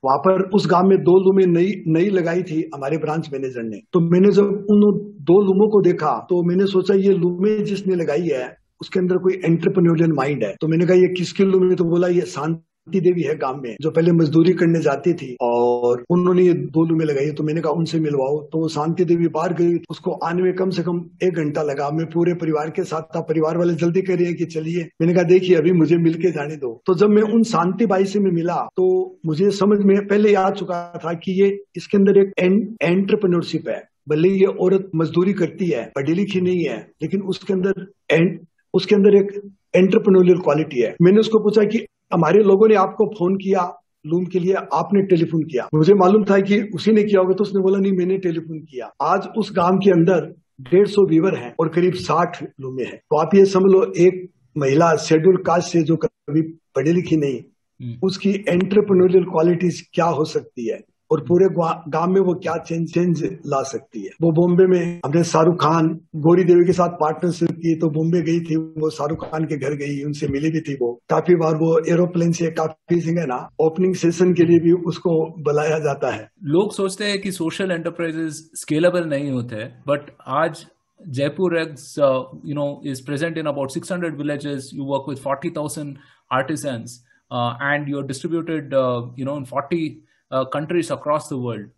वहाँ 0.04 0.18
पर 0.18 0.42
उस 0.50 0.66
गाँव 0.70 0.88
में 0.88 0.96
दो 0.98 1.18
लूमें 1.24 1.44
नई 1.46 1.72
नई 1.88 2.08
लगाई 2.10 2.42
थी 2.42 2.60
हमारे 2.74 2.98
ब्रांच 2.98 3.28
मैनेजर 3.32 3.62
ने। 3.62 3.80
तो 3.92 4.00
मैंने 4.02 4.30
जब 4.30 4.66
उन 4.70 4.80
दो 5.22 5.40
लूमों 5.42 5.68
को 5.68 5.82
देखा 5.82 6.12
तो 6.30 6.42
मैंने 6.48 6.66
सोचा, 6.66 6.94
ये 6.94 7.12
लूमे 7.14 7.58
जिसने 7.64 7.94
लगाई 7.94 8.28
है, 8.28 8.46
उसके 8.80 8.98
अंदर 9.00 9.16
कोई 9.16 9.40
एंटरप्रेन्योरियल 9.44 10.12
माइंड 10.12 10.44
है। 10.44 10.54
तो 10.60 10.68
मैंने 10.68 10.86
कहा, 10.86 10.96
ये 10.96 11.14
किसकी 11.14 11.44
लूमी 11.44 11.74
तो 11.74 11.84
बोला, 11.84 12.08
ये 12.08 12.20
शांत 12.28 12.62
शांति 12.88 13.00
देवी 13.00 13.22
है 13.22 13.34
गाँव 13.36 13.56
में, 13.62 13.76
जो 13.80 13.90
पहले 13.90 14.12
मजदूरी 14.12 14.52
करने 14.54 14.80
जाती 14.80 15.12
थी 15.14 15.36
और 15.42 16.04
उन्होंने 16.10 16.42
ये 16.42 16.52
दो 16.72 16.84
लुमे 16.84 17.04
लगाई 17.04 17.30
तो 17.30 17.44
मैंने 17.44 17.60
कहा 17.60 17.72
उनसे 17.72 17.98
मिलवाओ। 18.00 18.38
तो 18.44 18.68
शांति 18.68 19.04
देवी 19.04 19.28
बाहर 19.28 19.52
गई, 19.54 19.74
उसको 19.90 20.12
आने 20.26 20.42
में 20.42 20.52
कम 20.54 20.70
से 20.70 20.82
कम 20.82 21.04
एक 21.22 21.34
घंटा 21.34 21.62
लगा। 21.62 21.90
मैं 21.90 22.06
पूरे 22.06 22.34
परिवार 22.34 22.70
के 22.70 22.84
साथ 22.84 23.02
था, 23.16 23.20
परिवार 23.22 23.58
वाले 23.58 23.74
जल्दी 23.74 24.02
कह 24.02 24.14
रहे 24.14 24.26
हैं 24.26 24.36
कि 24.36 24.44
चलिए। 24.46 24.88
मैंने 25.00 25.14
कहा, 25.14 25.22
देखिए, 25.24 25.56
अभी 25.56 25.72
मुझे 25.74 25.96
मिल 25.98 26.14
के 26.14 26.30
जाने 26.30 26.56
दो। 26.56 26.72
तो 26.86 26.94
जब 26.94 27.10
मैं 27.10 27.22
उन 27.24 27.42
शांति 27.44 27.86
बाई 27.86 28.04
से 28.06 28.20
मिला 28.20 28.56
तो 28.76 28.86
मुझे 29.26 29.50
समझ 29.52 29.78
में 29.80 29.96
पहले 30.06 30.32
याद 30.32 30.54
चुका 30.54 30.80
था 31.04 31.12
कि 31.14 31.40
ये 31.42 31.48
इसके 31.76 31.96
अंदर 31.98 32.18
एक 32.18 32.32
एंटरप्रेन्योरशिप 32.40 33.68
है। 33.68 33.82
भले 34.08 34.28
ये 34.30 34.46
औरत 34.58 34.90
मजदूरी 34.96 35.32
करती 35.34 35.66
है, 35.66 35.84
पढ़ी 35.96 36.14
लिखी 36.14 36.40
नहीं 36.40 36.64
है, 36.64 36.78
लेकिन 37.02 37.22
उसके 37.24 37.52
अंदर 37.52 37.86
एंड 38.10 38.38
उसके 38.74 38.94
अंदर 38.94 39.14
एक 39.16 39.30
एंटरप्रेन्योरियल 39.76 40.38
क्वालिटी 40.38 40.80
है। 40.80 40.94
मैंने 41.02 41.20
उसको 41.20 41.38
पूछा 41.38 41.62
कि 41.64 41.78
हमारे 42.12 42.42
लोगों 42.42 42.68
ने 42.68 42.74
आपको 42.74 43.06
फ़ोन 43.08 43.34
किया 43.36 43.62
लूम 44.06 44.24
के 44.24 44.38
लिए 44.38 44.54
आपने 44.54 45.02
टेलीफोन 45.06 45.42
किया। 45.42 45.68
मुझे 45.74 45.94
मालूम 45.94 46.24
था 46.24 46.38
कि 46.40 46.60
उसी 46.74 46.92
ने 46.92 47.02
किया 47.02 47.20
होगा 47.20 47.34
तो 47.34 47.44
उसने 47.44 47.62
बोला 47.62 47.78
नहीं 47.78 47.92
मैंने 47.92 48.18
टेलीफोन 48.18 48.58
किया। 48.60 48.90
आज 49.02 49.28
उस 49.38 49.52
गाँव 49.56 49.78
के 49.78 49.90
अंदर 49.90 50.34
डेढ़ 50.60 50.86
सौ 50.86 51.02
वीवर 51.06 51.34
हैं 51.34 51.54
और 51.60 51.68
करीब 51.68 51.94
साठ 51.94 52.42
लूमे 52.60 52.84
हैं। 52.84 52.96
तो 52.96 53.16
आप 53.16 53.34
ये 53.34 53.44
समझ 53.44 53.72
लो 53.72 53.82
एक 53.96 54.28
महिला 54.56 54.94
शेड्यूल 54.96 55.36
कास्ट 55.36 55.72
से 55.72 55.82
जो 55.82 55.96
कभी 55.96 56.42
पढ़ी 56.76 56.92
लिखी 56.92 57.16
नहीं 57.16 57.40
हम्म। 57.80 58.06
उसकी 58.06 58.30
एंटरप्रनोरियल 58.48 59.24
क्वालिटीज 59.24 59.80
क्या 59.92 60.06
हो 60.06 60.24
सकती 60.24 60.68
है? 60.68 60.80
और 61.10 61.20
पूरे 61.28 61.46
गाँव 61.54 62.10
में 62.12 62.20
वो 62.20 62.34
क्या 62.42 62.56
चेंज 62.68 62.92
चेंज 62.94 63.22
ला 63.46 63.62
सकती 63.72 64.04
है 64.04 64.10
वो 64.22 64.30
बॉम्बे 64.38 64.66
में 64.72 65.00
हमने 65.04 65.22
शाहरुख 65.24 65.56
खान 65.62 65.88
गौरी 66.26 66.44
देवी 66.44 66.66
के 66.66 66.72
साथ 66.72 66.96
पार्टनरशिप 67.02 67.50
की 67.64 67.74
तो 67.80 67.90
बॉम्बे 67.98 68.22
गई 68.22 68.40
थी 68.48 68.56
वो 68.56 68.90
शाहरुख 68.98 69.24
खान 69.30 69.44
के 69.52 69.56
घर 69.56 69.76
गई 69.82 70.02
उनसे 70.04 70.28
मिली 70.36 70.50
भी 70.50 70.60
थी 70.68 70.74
वो 70.82 70.92
काफ़ी 71.10 71.34
बार 71.42 71.54
वो 71.62 71.70
एरोप्लेन 71.92 72.32
से 72.40 72.50
काफ़ी 72.60 73.00
है 73.08 73.26
ना 73.26 73.38
ओपनिंग 73.60 73.94
सेशन 74.04 74.32
के 74.40 74.44
लिए 74.44 74.58
भी 74.64 74.72
उसको 74.88 75.14
बुलाया 75.44 75.78
जाता 75.84 76.10
है 76.14 76.28
लोग 76.56 76.72
सोचते 76.72 77.04
हैं 77.04 77.20
कि 77.20 77.32
सोशल 77.32 77.70
एंटरप्राइजेस 77.70 78.42
स्केलेबल 78.62 79.08
नहीं 79.14 79.30
होते 79.30 79.64
बट 79.88 80.10
आज 80.40 80.66
Jaipur 81.00 81.54
Eggs, 81.54 81.82
uh, 81.96 82.24
you 82.42 82.54
know, 82.54 82.80
is 82.84 83.00
present 83.00 83.36
in 83.38 83.46
about 83.46 83.70
600 83.70 84.16
villages. 84.16 84.72
You 84.72 84.84
work 84.84 85.06
with 85.06 85.20
40,000 85.20 85.98
artisans, 86.30 87.04
uh, 87.30 87.54
and 87.60 87.86
you're 87.88 88.02
distributed, 88.02 88.74
uh, 88.74 89.02
you 89.14 89.24
know, 89.24 89.36
in 89.36 89.44
40 89.44 90.00
countries 90.32 90.92
across 90.92 91.28
the 91.32 91.36
world 91.36 91.70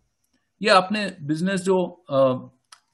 ये 0.61 0.69
आपने 0.69 1.05
बिज़नेस 1.21 1.61
जो 1.61 1.77
uh, 2.13 2.49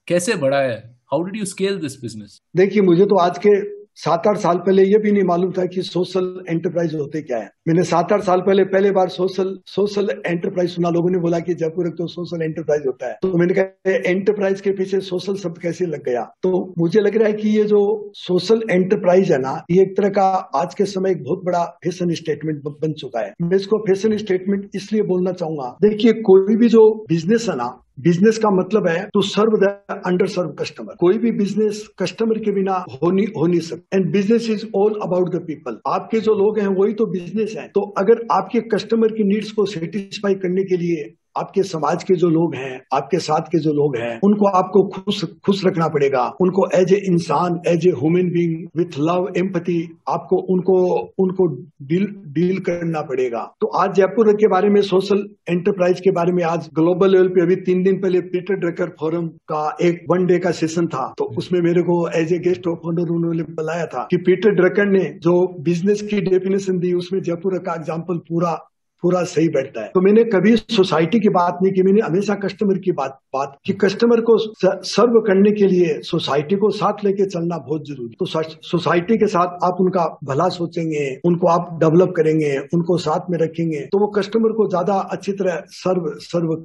कैसे 0.08 0.36
बढ़ाया 0.36 0.70
है? 0.72 0.98
How 1.12 1.24
did 1.24 1.36
you 1.38 1.46
scale 1.46 1.80
this 1.80 2.02
business 2.02 2.42
देखिए 2.56 2.82
मुझे 2.82 3.06
तो 3.06 3.18
आज 3.20 3.38
के 3.38 3.50
सात 3.96 4.28
आठ 4.28 4.38
साल 4.38 4.58
पहले 4.58 4.84
ये 4.84 4.98
भी 4.98 5.12
नहीं 5.12 5.24
मालूम 5.24 5.52
था 5.52 5.66
कि 5.66 5.82
सोशल 5.82 6.46
एंटरप्राइज 6.50 6.96
होते 6.96 7.22
क्या 7.22 7.38
है। 7.38 7.52
मैंने 7.68 7.84
सात 7.84 8.12
आठ 8.14 8.22
साल 8.24 8.42
पहले 8.42 8.64
पहले 8.66 8.90
बार 8.92 9.10
सोशल 9.10 9.48
सोशल 9.68 10.10
एंटरप्राइज 10.26 10.70
सुना, 10.72 10.90
लोगों 10.90 11.10
ने 11.12 11.18
बोला 11.20 11.40
कि 11.40 11.54
जयपुर 11.54 11.88
एक 11.88 11.94
तो 11.94 12.06
सोशल 12.08 12.44
एंटरप्राइज 12.44 12.86
होता 12.88 13.08
है। 13.08 13.18
तो 13.22 13.32
मैंने 13.38 13.54
कहा 13.54 13.92
एंटरप्राइज 14.06 14.62
के 14.62 14.72
पीछे 14.72 15.00
सोशल 15.02 15.36
शब्द 15.36 15.58
कैसे 15.62 15.86
लग 15.86 16.04
गया? 16.06 16.22
तो 16.44 16.52
मुझे 16.78 17.02
लग 17.02 17.18
रहा 17.18 17.28
है 17.28 17.34
कि 17.34 17.50
ये 17.50 17.64
जो 17.64 17.80
सोशल 18.18 18.62
एंटरप्राइज 18.72 19.32
है 19.32 19.40
ना, 19.40 19.52
ये 19.72 19.82
एक 19.82 19.96
तरह 19.98 20.10
का 20.10 20.28
आज 20.56 20.76
के 20.76 20.86
समय 20.86 21.12
एक 21.12 21.24
बहुत 21.24 21.44
बड़ा 21.46 21.64
फ़ैशन 21.84 22.14
स्टेटमेंट 22.14 22.62
बन 22.68 22.94
चुका 22.94 23.20
है। 23.20 23.34
मैं 23.42 23.58
इसको 23.58 23.80
फ़ैशन 23.88 24.16
स्टेटमेंट 24.18 24.70
इसलिए 24.76 25.02
बोलना 25.04 25.32
चाहूँगा, 25.34 25.76
देखिए, 25.82 26.14
कोई 26.24 26.56
भी 26.56 26.70
जो 26.70 26.88
बिज़नेस 27.10 27.50
है 27.50 27.56
ना, 27.56 27.68
बिज़नेस 28.00 28.38
का 28.38 28.50
मतलब 28.52 28.88
है 28.88 29.04
to 29.14 29.22
serve 29.24 29.56
the 29.60 29.68
underserved 30.30 30.50
customer 30.60 30.96
कोई 31.00 31.18
भी 31.18 31.32
बिज़नेस 31.34 31.82
कस्टमर 32.00 32.38
के 32.40 32.52
बिना 32.54 32.74
हो 32.94 33.10
नहीं 33.12 33.26
हो 33.38 33.46
नहीं 33.48 33.60
सकता। 33.62 33.98
And 33.98 34.12
business 34.14 34.50
is 34.50 34.66
all 34.76 35.00
about 35.04 35.30
the 35.36 35.40
people 35.48 35.80
आपके 35.88 36.20
जो 36.20 36.34
लोग 36.36 36.60
हैं, 36.60 36.68
वही 36.70 36.94
तो 36.94 37.06
बिज़नेस 37.12 37.56
तो 37.66 37.82
अगर 37.82 38.28
आपके 38.32 38.62
कस्टमर 38.62 39.12
की 39.12 39.24
नीड्स 39.24 39.52
को 39.52 39.66
सेटिस्फाई 39.66 40.36
करने 40.36 40.64
के 40.64 40.78
लिए 40.78 41.14
आपके 41.38 41.64
समाज 41.66 42.04
के 42.04 42.16
जो 42.16 42.30
लोग 42.30 42.56
हैं, 42.56 42.82
आपके 42.94 43.20
साथ 43.20 43.48
के 43.52 43.60
जो 43.60 43.74
लोग 43.74 43.98
हैं, 43.98 44.20
उनको 44.24 44.48
आपको 44.50 44.84
खुश 44.90 45.24
खुश 45.46 45.66
रखना 45.66 45.88
पड़ेगा। 45.90 46.26
उनको 46.42 46.68
एज 46.76 46.94
ए 46.94 47.02
इंसान 47.08 47.60
as 47.68 47.88
a 47.88 47.92
human 47.94 48.30
being 48.32 48.68
with 48.78 48.98
love 49.00 49.32
empathy 49.38 49.78
आपको, 50.10 50.38
उनको 50.38 50.78
उनको 51.20 51.48
डील 51.84 52.06
डील 52.34 52.60
करना 52.62 53.02
पड़ेगा। 53.04 53.42
तो 53.62 53.68
आज 53.78 53.96
जयपुर 53.96 54.32
के 54.34 54.48
बारे 54.48 54.70
में 54.70 54.82
सोशल 54.84 55.26
एंटरप्राइज 55.50 56.00
के 56.02 56.12
बारे 56.12 56.32
में 56.32 56.44
आज 56.46 56.70
ग्लोबल 56.76 57.12
लेवल 57.12 57.28
पे 57.28 57.42
अभी 57.42 57.56
तीन 57.64 57.84
दिन 57.84 58.02
पहले 58.02 58.22
पीटर 58.28 58.56
ड्रेकर 58.56 58.90
फोरम 59.00 59.28
का 59.52 59.66
एक 59.82 60.06
वन 60.10 60.26
डे 60.26 60.40
का 60.40 60.52
सेशन 60.54 60.88
था। 60.88 61.14
तो 61.18 61.26
उसमें 61.38 61.60
मेरे 61.62 61.82
को 61.82 61.98
as 62.16 62.34
a 62.34 62.38
guest 62.40 62.68
of 62.68 62.88
honour 62.88 63.12
उन्होंने 63.12 63.44
बुलाया 63.52 63.86
था 63.88 64.08
कि 64.12 64.18
पीटर 64.20 64.56
ड्रेकर 64.56 64.86
ने 64.88 65.04
जो 65.24 65.36
बिज़नेस 65.62 66.02
की 66.02 66.22
डेफिनेशन 66.22 66.80
दी, 66.80 66.94
उसमें 66.94 67.22
जयपुर 67.22 67.58
का 67.60 67.74
एग्ज़ाम्पल 67.74 68.18
पूरा 68.28 68.54
पूरा 69.04 69.24
सही 69.26 69.50
बैठता 69.50 69.82
है। 69.82 69.88
तो 69.88 70.02
मैंने 70.02 70.24
कभी 70.26 70.56
सोसाइटी 70.56 71.20
की 71.20 71.30
बात 71.32 71.60
नहीं 71.62 71.74
की 71.74 71.84
मैंने 71.84 72.02
हमेशा 72.02 72.36
कस्टमर 72.38 72.78
की 72.78 72.92
बात 72.94 73.20
बात 73.34 73.58
कि। 73.66 73.74
कस्टमर 73.76 74.22
को 74.22 74.38
सर्व 74.86 75.20
करने 75.28 75.52
के 75.52 75.68
लिए 75.68 76.00
सोसाइटी 76.04 76.56
को 76.56 76.70
साथ 76.74 77.04
लेके 77.06 77.26
चलना 77.28 77.58
बहुत 77.60 77.88
ज़रूरी 77.88 78.16
तो 78.20 78.26
सोसाइटी 78.26 79.18
के 79.18 79.28
साथ 79.28 79.58
आप 79.64 79.78
उनका 79.82 80.06
भला 80.24 80.48
सोचेंगे 80.52 81.06
उनको 81.26 81.48
आप 81.50 81.78
डेवलप 81.80 82.14
करेंगे 82.18 82.58
उनको 82.74 82.98
साथ 83.00 83.30
में 83.30 83.38
रखेंगे 83.40 83.86
तो 83.92 84.00
वो 84.00 84.08
कस्टमर 84.18 84.52
को 84.54 84.68
ज़्यादा 84.70 85.00
अच्छी 85.12 85.32
तरह 85.34 85.64
सर्व 85.76 86.14
सर्व 86.24 86.56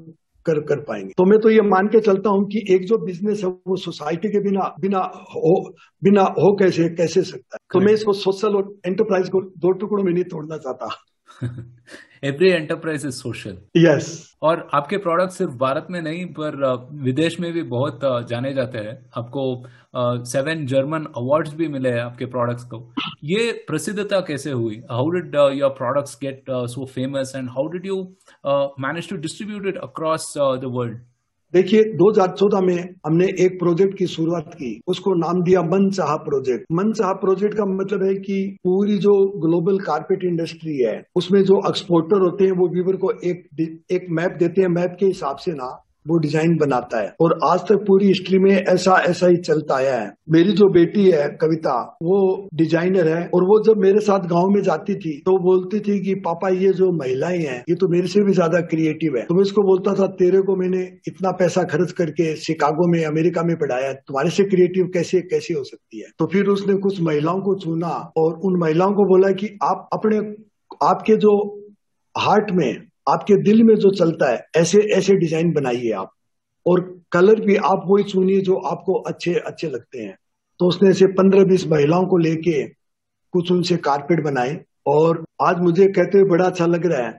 कर 0.46 0.60
कर 0.60 0.80
पाएँगे। 0.82 1.12
तो 1.16 1.24
मैं 1.24 1.38
तो 1.40 1.50
ये 1.50 1.60
मान 1.62 1.88
के 1.88 2.00
चलता 2.00 2.30
हूँ 2.30 2.44
कि 2.48 2.64
एक 2.70 2.86
जो 2.86 2.98
बिज़नेस 2.98 3.42
है 3.44 3.50
वो 3.68 3.76
सोसाइटी 3.78 4.28
के 4.28 4.40
बिना 4.40 4.62
बिना 4.80 4.98
हो 5.34 5.52
बिना 6.02 6.22
हो 6.38 6.52
कैसे 6.56 6.88
कैसे 6.90 7.22
सकता 7.22 7.56
है? 7.56 7.58
तो 7.72 7.80
मैं 7.80 7.92
इसको 7.92 8.12
सोशल 8.14 8.56
और 8.56 8.72
एंटरप्राइज 8.86 9.28
को 9.28 9.40
दो 9.58 9.72
टुकड़ों 9.74 10.04
में 10.04 10.12
नहीं 10.12 10.24
तोड़ना 10.24 10.56
चाहता। 10.58 10.88
Every 12.22 12.48
enterprise 12.50 13.06
is 13.06 13.14
social 13.14 13.56
yes 13.76 14.11
और 14.42 14.68
आपके 14.74 14.96
प्रोडक्ट 14.98 15.32
सिर्फ़ 15.32 15.52
भारत 15.58 15.87
में 15.90 16.00
नहीं 16.02 16.24
पर 16.35 16.56
विदेश 17.04 17.38
में 17.40 17.52
भी 17.52 17.62
बहुत 17.70 18.00
जाने 18.30 18.52
जाते 18.54 18.78
हैं। 18.78 18.94
आपको 19.18 20.24
सेवन 20.26 20.64
जर्मन 20.66 21.06
अवार्ड्स 21.16 21.54
भी 21.54 21.68
मिले 21.68 21.90
हैं 21.90 22.00
आपके 22.00 22.26
प्रोडक्ट्स 22.26 22.64
को। 22.64 22.78
ये 23.24 23.50
प्रसिद्धता 23.68 24.20
कैसे 24.28 24.50
हुई? 24.52 24.82
How 24.90 25.11
did 25.11 25.35
your 25.58 25.70
products 25.78 26.18
get 26.22 26.44
so 26.50 26.87
famous 26.87 27.32
and 27.37 27.48
how 27.50 27.66
did 27.72 27.87
you 27.87 28.02
manage 28.80 29.08
to 29.11 29.16
distribute 29.18 29.66
it 29.66 29.78
across 29.82 30.32
the 30.38 30.70
world 30.74 30.98
देखिए 31.52 31.82
2014 31.96 32.60
में 32.60 32.94
हमने 33.06 33.26
एक 33.40 33.58
प्रोजेक्ट 33.58 33.98
की 33.98 34.06
शुरुआत 34.06 34.54
की। 34.54 34.80
उसको 34.86 35.14
नाम 35.14 35.42
दिया 35.42 35.62
मन 35.62 35.90
चाह 35.90 36.14
प्रोजेक्ट। 36.16 36.64
मन 36.72 36.92
चाह 36.92 37.12
प्रोजेक्ट 37.12 37.56
का 37.56 37.64
मतलब 37.64 38.02
है 38.02 38.14
कि 38.14 38.56
पूरी 38.64 38.98
जो 38.98 39.14
ग्लोबल 39.40 39.78
कारपेट 39.78 40.24
इंडस्ट्री 40.24 40.78
है, 40.78 41.02
उसमें 41.16 41.42
जो 41.42 41.58
एक्सपोर्टर 41.68 42.20
होते 42.20 42.44
हैं, 42.44 42.52
वो 42.52 42.68
वीवर 42.68 42.96
को 42.96 43.10
एक 43.24 43.46
एक 43.90 44.06
मैप 44.10 44.36
देते 44.38 44.60
हैं। 44.60 44.68
मैप 44.68 44.96
के 45.00 45.06
हिसाब 45.06 45.36
से 45.36 45.52
ना 45.52 45.70
वो 46.06 46.18
डिज़ाइन 46.18 46.56
बनाता 46.56 47.00
है। 47.00 47.14
और 47.20 47.38
आज 47.44 47.60
तक 47.60 47.84
पूरी 47.86 48.06
हिस्ट्री 48.06 48.38
में 48.38 48.50
ऐसा 48.50 48.94
ऐसा 49.08 49.26
ही 49.26 49.36
चलता 49.38 49.74
आया 49.76 49.94
है। 49.96 50.10
मेरी 50.30 50.52
जो 50.52 50.68
बेटी 50.68 51.04
है, 51.10 51.28
कविता, 51.40 51.74
वो 52.02 52.48
डिज़ाइनर 52.54 53.08
है 53.08 53.22
और 53.34 53.44
वो 53.44 53.58
जब 53.64 53.80
मेरे 53.82 54.00
साथ 54.00 54.26
गाँव 54.28 54.48
में 54.48 54.60
जाती 54.62 54.94
थी 54.94 55.16
तो 55.26 55.36
बोलती 55.42 55.80
थी 55.80 55.98
कि, 56.00 56.14
पापा, 56.20 56.48
ये 56.48 56.72
जो 56.72 56.90
महिलाएँ 56.92 57.38
हैं, 57.38 57.62
ये 57.68 57.74
तो 57.74 57.88
मेरे 57.88 58.06
से 58.06 58.24
भी 58.24 58.32
ज़्यादा 58.32 58.60
क्रिएटिव 58.66 59.16
है। 59.16 59.24
तो 59.26 59.34
मैं 59.34 59.42
इसको 59.42 59.62
बोलता 59.62 59.94
था, 59.94 60.06
तेरे 60.16 60.40
को 60.42 60.56
मैंने 60.56 60.82
इतना 61.08 61.30
पैसा 61.30 61.62
खर्च 61.64 61.92
करके 61.92 62.34
शिकागो 62.36 62.90
में, 62.92 63.04
अमेरिका 63.04 63.42
में 63.42 63.56
पढ़ाया 63.56 63.92
तुम्हारे 63.92 64.30
से 64.30 64.44
क्रिएटिव 64.44 64.90
कैसे 64.94 65.20
कैसे 65.22 65.54
हो 65.54 65.64
सकती 65.64 66.00
है? 66.00 66.10
तो 66.18 66.26
फिर 66.26 66.46
उसने 66.48 66.74
कुछ 66.78 67.00
महिलाओं 67.00 67.40
को 67.40 67.54
चुना 67.58 67.88
और 68.16 68.38
उन 68.44 68.60
महिलाओं 68.60 68.92
को 68.92 69.04
बोला 69.04 69.30
कि, 69.32 69.58
आप 69.62 69.88
अपने, 69.92 70.18
आपके 70.84 71.16
जो 71.16 71.36
हार्ट 72.14 72.50
में 72.50 72.86
आपके 73.06 73.42
दिल 73.42 73.62
में 73.62 73.74
जो 73.74 73.90
चलता 73.90 74.30
है, 74.30 74.44
ऐसे 74.56 74.78
ऐसे 74.94 75.14
डिज़ाइन 75.16 75.52
बनाइए 75.52 75.90
आप। 75.92 76.10
और 76.66 76.80
कलर 77.12 77.40
भी, 77.40 77.56
आप 77.56 77.84
वही 77.86 78.04
चुनिए 78.04 78.40
जो 78.40 78.56
आपको 78.66 79.00
अच्छे 79.02 79.34
अच्छे 79.36 79.68
लगते 79.68 80.02
हैं। 80.02 80.16
तो 80.60 80.66
उसने 80.66 80.90
ऐसे 80.90 81.06
पंद्रह 81.12 81.44
बीस 81.44 81.66
महिलाओं 81.66 82.06
को 82.06 82.18
लेके 82.18 82.62
कुछ 83.34 83.50
उनसे 83.52 83.76
कारपेट 83.80 84.22
बनाए 84.24 84.58
और 84.88 85.24
आज 85.42 85.60
मुझे 85.60 85.86
कहते 85.88 86.18
हुए 86.18 86.28
बड़ा 86.30 86.44
अच्छा 86.44 86.66
लग 86.66 86.86
रहा 86.86 87.06
है 87.06 87.18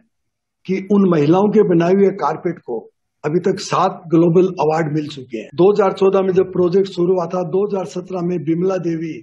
कि 0.65 0.77
उन 0.91 1.09
महिलाओं 1.09 1.49
के 1.49 1.63
बनाए 1.69 1.93
हुए 1.93 2.09
कारपेट 2.19 2.59
को 2.59 2.79
अभी 3.23 3.39
तक 3.39 3.59
सात 3.59 4.01
ग्लोबल 4.07 4.47
अवार्ड 4.59 4.93
मिल 4.93 5.07
चुके 5.07 5.37
हैं। 5.37 5.49
2014 5.55 6.21
में 6.21 6.33
जब 6.33 6.51
प्रोजेक्ट 6.51 6.89
शुरू 6.89 7.13
हुआ 7.13 7.25
था 7.25 7.43
2017 7.49 8.21
में 8.21 8.37
बिमला 8.43 8.77
देवी 8.83 9.13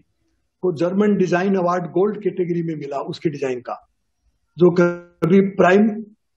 को 0.63 0.73
German 0.77 1.17
design 1.17 1.55
award 1.57 1.87
gold 1.91 2.17
category 2.23 2.63
में 2.63 2.75
मिला 2.77 2.99
उसके 3.09 3.31
डिज़ाइन 3.31 3.61
का, 3.61 3.75
जो 4.57 4.71
कभी 4.71 5.41
प्राइम 5.57 5.89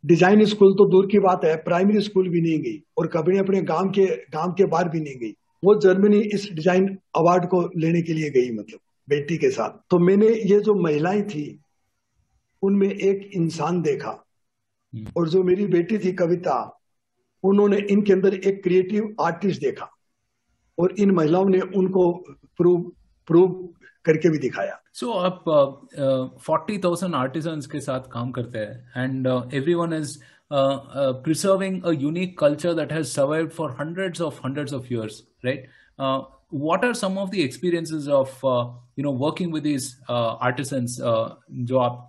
डिज़ाइन 0.04 0.46
स्कूल 0.46 0.74
तो 0.74 0.86
दूर 0.90 1.08
की 1.08 1.20
बात 1.20 1.44
है 1.46 1.56
प्राइमरी 1.64 2.02
स्कूल 2.02 2.30
भी 2.30 2.42
नहीं 2.42 2.60
गई 2.60 2.82
और 2.98 3.08
कभी 3.08 3.38
अपने 3.38 3.62
गाँव 3.62 3.90
के 3.90 4.06
गाँव 4.30 4.52
के 4.52 4.66
बाहर 4.66 4.90
भी 4.90 5.00
नहीं 5.00 5.16
गई 5.16 5.34
वो 5.64 5.76
जर्मनी 5.80 6.20
इस 6.34 6.50
डिज़ाइन 6.54 6.88
अवार्ड 7.16 7.46
को 7.46 7.62
लेने 7.78 8.02
के 8.02 8.14
लिए 8.14 8.30
गई 8.30 8.52
मतलब 8.52 8.80
बेटी 9.08 9.38
के 9.38 9.50
साथ 9.50 9.80
तो 9.90 10.00
मैंने 10.00 10.28
ये 10.28 10.60
जो 10.60 10.74
महिलाएँ 10.74 11.22
थी 11.24 11.46
उनमें 12.64 12.90
एक 12.90 13.30
इंसान 13.34 13.82
देखा 13.82 14.10
हम्म। 14.94 15.12
और 15.18 15.30
जो 15.30 15.44
मेरी 15.44 15.66
बेटी 15.68 15.98
थी 15.98 16.12
कविता 16.14 16.56
उन्होंने 17.44 17.78
इनके 17.90 18.14
अंदर 18.14 18.34
एक 18.34 18.62
क्रिएटिव 18.64 19.16
आर्टिस्ट 19.22 19.62
देखा 19.62 19.90
और 20.78 20.94
इन 21.00 21.12
महिलाओं 21.12 21.50
ने 21.50 21.60
उनको 21.78 22.12
प्रूव 22.58 22.82
प्रूव 23.28 23.50
करके 24.06 24.30
भी 24.30 24.38
दिखाया। 24.38 24.80
सो 24.94 25.12
आप 25.12 25.44
फोर्टी 26.46 26.78
थाउज़ेंड 26.84 27.16
आर्टिजन 27.16 27.62
के 27.72 27.80
साथ 27.82 28.10
काम 28.12 28.32
करते 28.32 28.60
हैं 28.60 29.04
and 29.04 29.28
every 29.28 29.74
one 29.74 29.94
is 29.94 30.18
preserving 30.52 31.84
a 31.84 32.26
culture 32.40 32.74
that 32.74 32.94
has 32.94 33.08
survive 33.08 33.48
for 33.58 33.76
hundreds 33.80 34.22
of 34.22 34.40
hundreds 34.46 34.74
of 34.74 34.94
years 34.94 35.24
right 35.46 35.68
what 36.54 36.86
are 36.86 36.94
some 36.94 37.18
of 37.18 37.30
the 37.30 37.36
experiences 37.40 38.08
of 38.20 38.46
you 38.46 39.04
know 39.04 39.12
working 39.26 39.54
with 39.54 39.64
this 39.64 39.90
artisan 40.10 40.86
जो 41.66 41.78
आप 41.80 42.08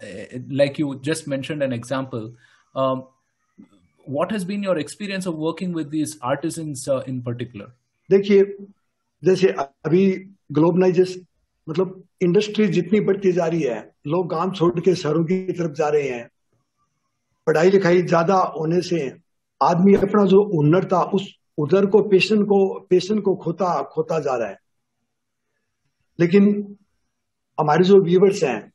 like 0.53 0.81
you 0.81 0.95
just 1.05 1.29
mention 1.29 1.63
an 1.63 1.73
example 1.73 2.33
what 4.07 4.33
has 4.33 4.45
been 4.45 4.65
your 4.65 4.81
experience 4.81 5.27
of 5.27 5.37
working 5.37 5.75
with 5.77 5.87
this 5.89 6.19
artisan 6.25 6.75
in 7.09 7.21
particular 7.23 7.73
देखिए 8.11 8.45
जैसे 9.23 9.55
अभी 9.59 10.07
globalisation 10.53 11.21
मतलब 11.69 12.03
industry 12.23 12.67
जितनी 12.69 13.01
बढ़ती 13.01 13.33
जा 13.33 13.47
रही 13.47 13.63
है, 13.63 13.93
लोग 14.07 14.29
गाँव 14.29 14.53
छोड़ 14.53 14.81
के 14.81 14.95
शहरों 14.95 15.25
की 15.25 15.53
तरफ़ 15.53 15.73
जा 15.73 15.89
रहे 15.89 16.09
हैं, 16.09 16.29
पढ़ाई 17.47 17.71
लिखाई 17.71 18.03
ज़्यादा 18.03 18.37
होने 18.59 18.81
से 18.81 19.17
आदमी 19.61 19.95
अपना 19.95 20.25
जो 20.27 20.43
हुनर 20.45 20.85
था 20.85 21.03
उस 21.05 21.29
उधर 21.59 21.87
को 21.87 22.03
पेशन 22.03 22.43
को 22.45 22.87
पेशन 22.91 23.21
को 23.21 23.35
खोता 23.37 23.83
खोता 23.83 24.19
जा 24.21 24.37
रहा 24.37 24.49
है। 24.49 24.59
लेकिन 26.19 26.77
हमारे 27.59 27.85
जो 27.85 28.01
व्यूवर्स 28.01 28.43
हैं 28.45 28.73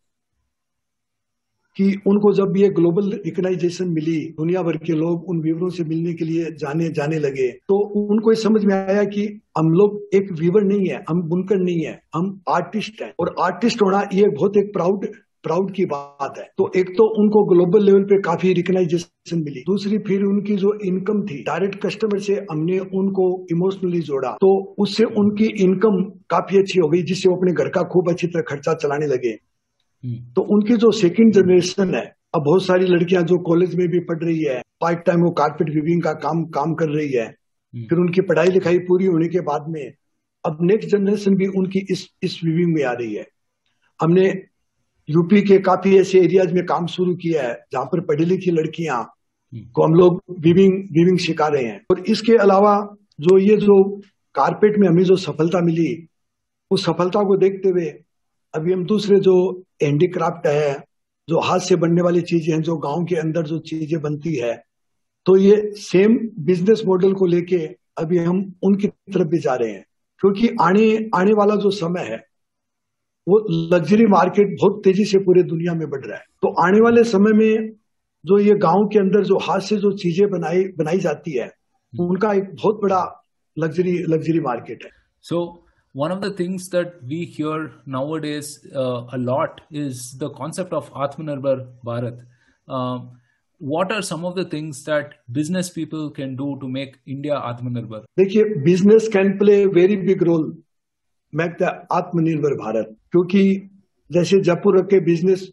कि 1.78 1.86
उनको 2.08 2.32
जब 2.34 2.58
ये 2.58 2.70
ग्लोबल 2.70 3.10
रिकग्नाइजेशन 3.26 3.90
मिली, 3.90 4.20
दुनिया 4.38 4.62
भर 4.64 4.78
के 4.78 4.94
लोग 4.94 5.30
उन 5.30 5.42
व्यूवरों 5.42 5.70
से 5.70 5.84
मिलने 5.84 6.14
के 6.14 6.26
लिए 6.26 6.52
जाने 6.60 6.90
जाने 6.90 7.20
लगे 7.20 7.48
तो 7.70 7.78
उनको 8.02 8.32
ये 8.32 8.36
समझ 8.36 8.64
में 8.66 8.74
आया 8.76 9.04
कि 9.06 9.26
हम 9.58 9.72
लोग 9.72 10.16
एक 10.16 10.32
व्यूवर 10.32 10.64
नहीं 10.64 10.88
है, 10.88 11.04
हम 11.10 11.22
बुनकर 11.24 11.58
नहीं 11.58 11.80
है, 11.80 12.00
हम 12.16 12.40
आर्टिस्ट 12.50 13.02
हैं। 13.02 13.14
और 13.20 13.36
आर्टिस्ट 13.42 13.82
होना 13.82 14.08
ये 14.14 14.28
बहुत 14.30 14.58
एक 14.58 14.74
प्राउड 14.74 15.08
प्राउड 15.44 15.72
की 15.72 15.84
बात 15.86 16.38
है। 16.38 16.44
तो 16.58 16.70
एक 16.76 16.90
तो 16.90 17.04
उनको 17.22 17.44
ग्लोबल 17.46 17.84
लेवल 17.84 18.02
पे 18.04 18.18
काफ़ी 18.22 18.52
रिकग्नाइजेशन 18.54 19.38
मिली। 19.38 19.62
दूसरी, 19.62 19.98
फिर 19.98 20.24
उनकी 20.24 20.56
जो 20.56 20.74
इनकम 20.86 21.22
थी, 21.22 21.42
डायरेक्ट 21.44 21.80
कस्टमर 21.86 22.20
से 22.20 22.34
हमने 22.52 22.80
उनको 22.80 23.28
इमोशनली 23.52 24.00
जोड़ा। 24.02 24.32
तो 24.32 24.50
उससे 24.80 25.04
उनकी 25.04 25.46
इनकम 25.64 26.02
काफ़ी 26.30 26.58
अच्छी 26.58 26.80
हो 26.80 26.90
गई, 26.90 27.02
जिससे 27.04 27.30
वो 27.30 27.36
अपने 27.36 27.54
घर 27.54 27.70
का 27.70 27.84
खूब 27.84 28.10
अच्छी 28.10 28.28
तरह 28.28 28.44
खर्चा 28.48 28.74
चलाने 28.74 29.08
लगे। 29.08 29.32
तो 30.04 30.42
उनकी 30.42 30.76
जो 30.76 30.92
सेकंड 30.92 31.34
जनरेशन 31.34 31.96
है 31.96 32.06
अब 32.36 32.44
बहुत 32.44 32.66
सारी 32.66 32.86
लड़कियाँ 32.86 33.24
जो 33.24 33.38
कॉलेज 33.38 33.76
में 33.76 33.88
भी 33.88 34.00
पढ़ 34.00 34.24
रही 34.24 34.44
है 34.44 34.62
पार्ट 34.82 35.00
टाइम 35.00 35.22
वो 35.22 35.32
कारपेट 35.32 35.70
विविंग 35.70 36.04
का 36.04 36.14
काम 36.14 36.44
काम 36.46 36.74
कर 36.74 36.90
रही 36.90 37.12
है 37.12 37.26
हम्म। 37.26 37.86
फिर 37.88 38.00
उनकी 38.00 38.22
पढ़ाई 38.22 38.48
लिखाई 38.48 38.80
पूरी 38.80 39.06
होने 39.06 39.28
के 39.28 39.40
बाद 39.40 39.66
में 39.68 39.94
अब 40.46 40.58
नेक्स्ट 40.62 40.90
जनरेशन 40.90 41.36
भी 41.36 41.48
उनकी 41.60 41.80
इस 41.92 42.08
इस 42.24 42.40
विविंग 42.44 42.74
में 42.76 42.84
आ 42.84 42.92
रही 42.92 43.14
है। 43.14 43.26
हमने 44.00 44.28
यूपी 45.10 45.42
के 45.42 45.58
काफ़ी 45.60 45.98
ऐसे 45.98 46.20
एरियाज़ 46.20 46.54
में 46.54 46.66
काम 46.66 46.86
शुरू 46.88 47.16
किया 47.16 47.44
है 47.44 47.54
जहाँ 47.72 47.86
पर 47.86 48.02
पढ़ी 48.02 48.26
लिखी 48.26 48.52
लड़कियाँ 48.52 49.04
को 49.54 49.84
हम 49.84 49.94
लोग 49.94 50.22
वीविंग 50.40 50.74
वीविंग 50.74 51.18
सिखा 51.20 51.48
रहे 51.48 51.64
हैं। 51.64 51.82
और 51.92 52.00
इसके 52.00 52.38
अलावा 52.38 52.76
जो 53.20 53.38
ये 53.38 53.58
जो 53.58 53.84
कारपेट 54.36 54.78
में 54.78 54.88
हमें 54.88 55.04
जो 55.04 55.16
सफलता 55.16 55.62
मिली 55.62 56.08
उस 56.72 56.86
सफलता 56.86 57.24
को 57.24 57.38
देखते 57.38 57.70
हुए 57.70 57.90
अभी 58.54 58.74
हम 58.74 58.86
दूसरे 58.86 59.20
जो 59.20 59.36
हैंडीक्राफ्ट 59.84 60.48
है 60.48 60.72
जो 61.28 61.40
हाथ 61.40 61.60
से 61.60 61.76
बनने 61.76 62.02
वाली 62.02 62.22
चीज़ें 62.22 62.54
हैं 62.54 62.62
जो 62.62 62.76
गाँव 62.78 63.04
के 63.06 63.16
अंदर 63.16 63.44
जो 63.44 63.60
चीज़ें 63.60 64.00
बनती 64.02 64.36
है 64.36 64.56
तो 65.26 65.36
ये 65.38 65.62
सेम 65.78 66.18
बिज़नेस 66.40 66.82
मॉडल 66.86 67.14
को 67.14 67.26
लेके 67.26 67.58
अभी 67.98 68.18
हम 68.18 68.40
उनकी 68.64 68.88
तरफ़ 68.88 69.28
भी 69.28 69.38
जा 69.38 69.56
रहे 69.56 69.72
हैं। 69.72 69.86
क्योंकि 70.22 70.50
आने 70.62 71.10
आने 71.16 71.34
वाला 71.34 71.56
जो 71.56 71.70
समय 71.72 72.02
है 72.02 72.18
वो 73.28 73.40
लग्जरी 73.74 74.06
मार्केट 74.08 74.56
बहुत 74.62 74.82
तेज़ी 74.84 75.06
से 75.06 75.20
पूरे 75.20 75.44
दुनिया 75.44 75.74
में 75.74 75.90
बढ़ 75.90 76.06
रहा 76.06 76.18
है। 76.18 76.24
तो 76.42 76.54
आने 76.66 76.80
वाले 76.82 77.04
समय 77.04 77.34
में 77.34 77.72
जो 78.26 78.38
ये 78.40 78.56
गाँव 78.58 78.88
के 78.94 79.00
अंदर 79.00 79.24
जो 79.24 79.38
हाथ 79.38 79.60
से 79.60 79.78
जो 79.78 79.92
चीज़ें 79.98 80.30
बनाई 80.30 80.64
बनाई 80.78 81.00
जाती 81.00 81.38
है 81.38 81.50
उनका 81.94 82.34
एक 82.34 82.54
बहुत 82.56 82.80
बड़ा 82.82 83.06
लग्जरी 83.58 83.98
लग्जरी 84.10 84.40
मार्केट 84.40 84.84
है। 84.84 84.90
So 85.26 85.46
one 85.94 86.12
of 86.12 86.22
the 86.22 86.32
things 86.32 86.70
that 86.70 87.02
we 87.04 87.26
hear 87.26 87.72
nowadays 87.86 88.66
uh, 88.76 89.06
a 89.12 89.18
lot 89.18 89.62
is 89.72 90.18
the 90.18 90.30
concept 90.30 90.74
of 90.74 90.92
Atmanirbhar 90.94 91.68
Bharat. 91.84 92.26
Uh, 92.68 93.00
what 93.62 93.92
are 93.92 94.02
some 94.02 94.24
of 94.24 94.36
the 94.36 94.46
things 94.46 94.84
that 94.84 95.16
business 95.32 95.70
people 95.70 96.10
can 96.12 96.36
do 96.36 96.58
to 96.62 96.68
make 96.68 96.98
India 97.08 97.34
Atmanirbhar? 97.34 98.04
देखिए 98.18 98.44
business 98.64 99.08
can 99.14 99.38
play 99.38 99.66
very 99.66 99.98
big 99.98 100.24
role 100.24 100.46
make 101.34 101.58
the 101.62 101.88
Atmanirbhar 101.92 102.54
Bharat 102.58 102.96
क्योंकि 103.12 103.44
जैसे 104.10 104.40
जयपुर 104.42 104.82
के 104.92 105.00
business 105.06 105.50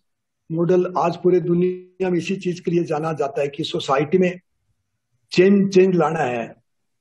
model 0.51 0.92
आज 0.99 1.16
पूरे 1.22 1.40
दुनिया 1.40 2.11
में 2.11 2.18
इसी 2.18 2.37
चीज़ 2.44 2.62
के 2.62 2.70
लिए 2.70 2.85
जाना 2.85 3.12
जाता 3.20 3.40
है 3.42 3.49
कि 3.49 3.64
सोसाइटी 3.64 4.18
में 4.18 4.33
चेंज 5.33 5.75
चेंज 5.75 5.94
लाना 5.96 6.18
है 6.18 6.55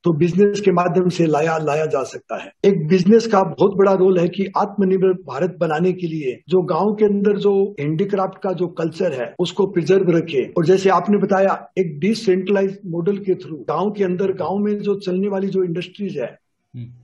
तो 0.06 0.12
बिज़नेस 0.14 0.62
के 0.62 0.72
माध्यम 0.72 1.08
से 1.10 1.26
लाया 1.26 1.58
लाया 1.58 1.86
जा 1.86 2.02
सकता 2.04 2.42
है। 2.44 2.52
एक 2.66 2.88
बिज़नेस 2.88 3.28
का 3.28 3.42
बहुत 3.44 3.76
बड़ा 3.78 3.94
रोल 3.94 4.20
है 4.20 4.28
कि 4.30 4.46
आत्मनिर्भर 4.58 5.14
भारत 5.28 5.56
बनाने 5.60 5.94
के 5.94 6.08
लिए 6.08 6.36
जो 6.50 6.62
गाँव 6.64 6.94
के 6.96 7.06
अंदर 7.06 7.38
जो 7.38 7.54
हैंडीक्राफ्ट 7.80 8.38
का 8.44 8.52
जो 8.54 8.68
कल्चर 8.78 9.14
है 9.14 9.34
उसको 9.40 9.66
प्रिजर्व 9.68 10.12
रखे। 10.18 10.44
और 10.58 10.66
जैसे 10.66 10.90
आपने 10.92 11.18
बताया 11.18 11.54
एक 11.78 11.98
डिसेंट्रलाइज 12.00 12.78
मॉडल 12.88 13.18
के 13.20 13.36
थ्रू 13.36 13.58
गाँव 13.70 13.92
के 13.92 14.04
अंदर 14.04 14.34
गाँव 14.36 14.58
में 14.58 14.78
जो 14.80 14.96
चलने 15.00 15.28
वाली 15.28 15.48
जो 15.48 15.64
इंडस्ट्रीज़ 15.64 16.20
है 16.20 16.38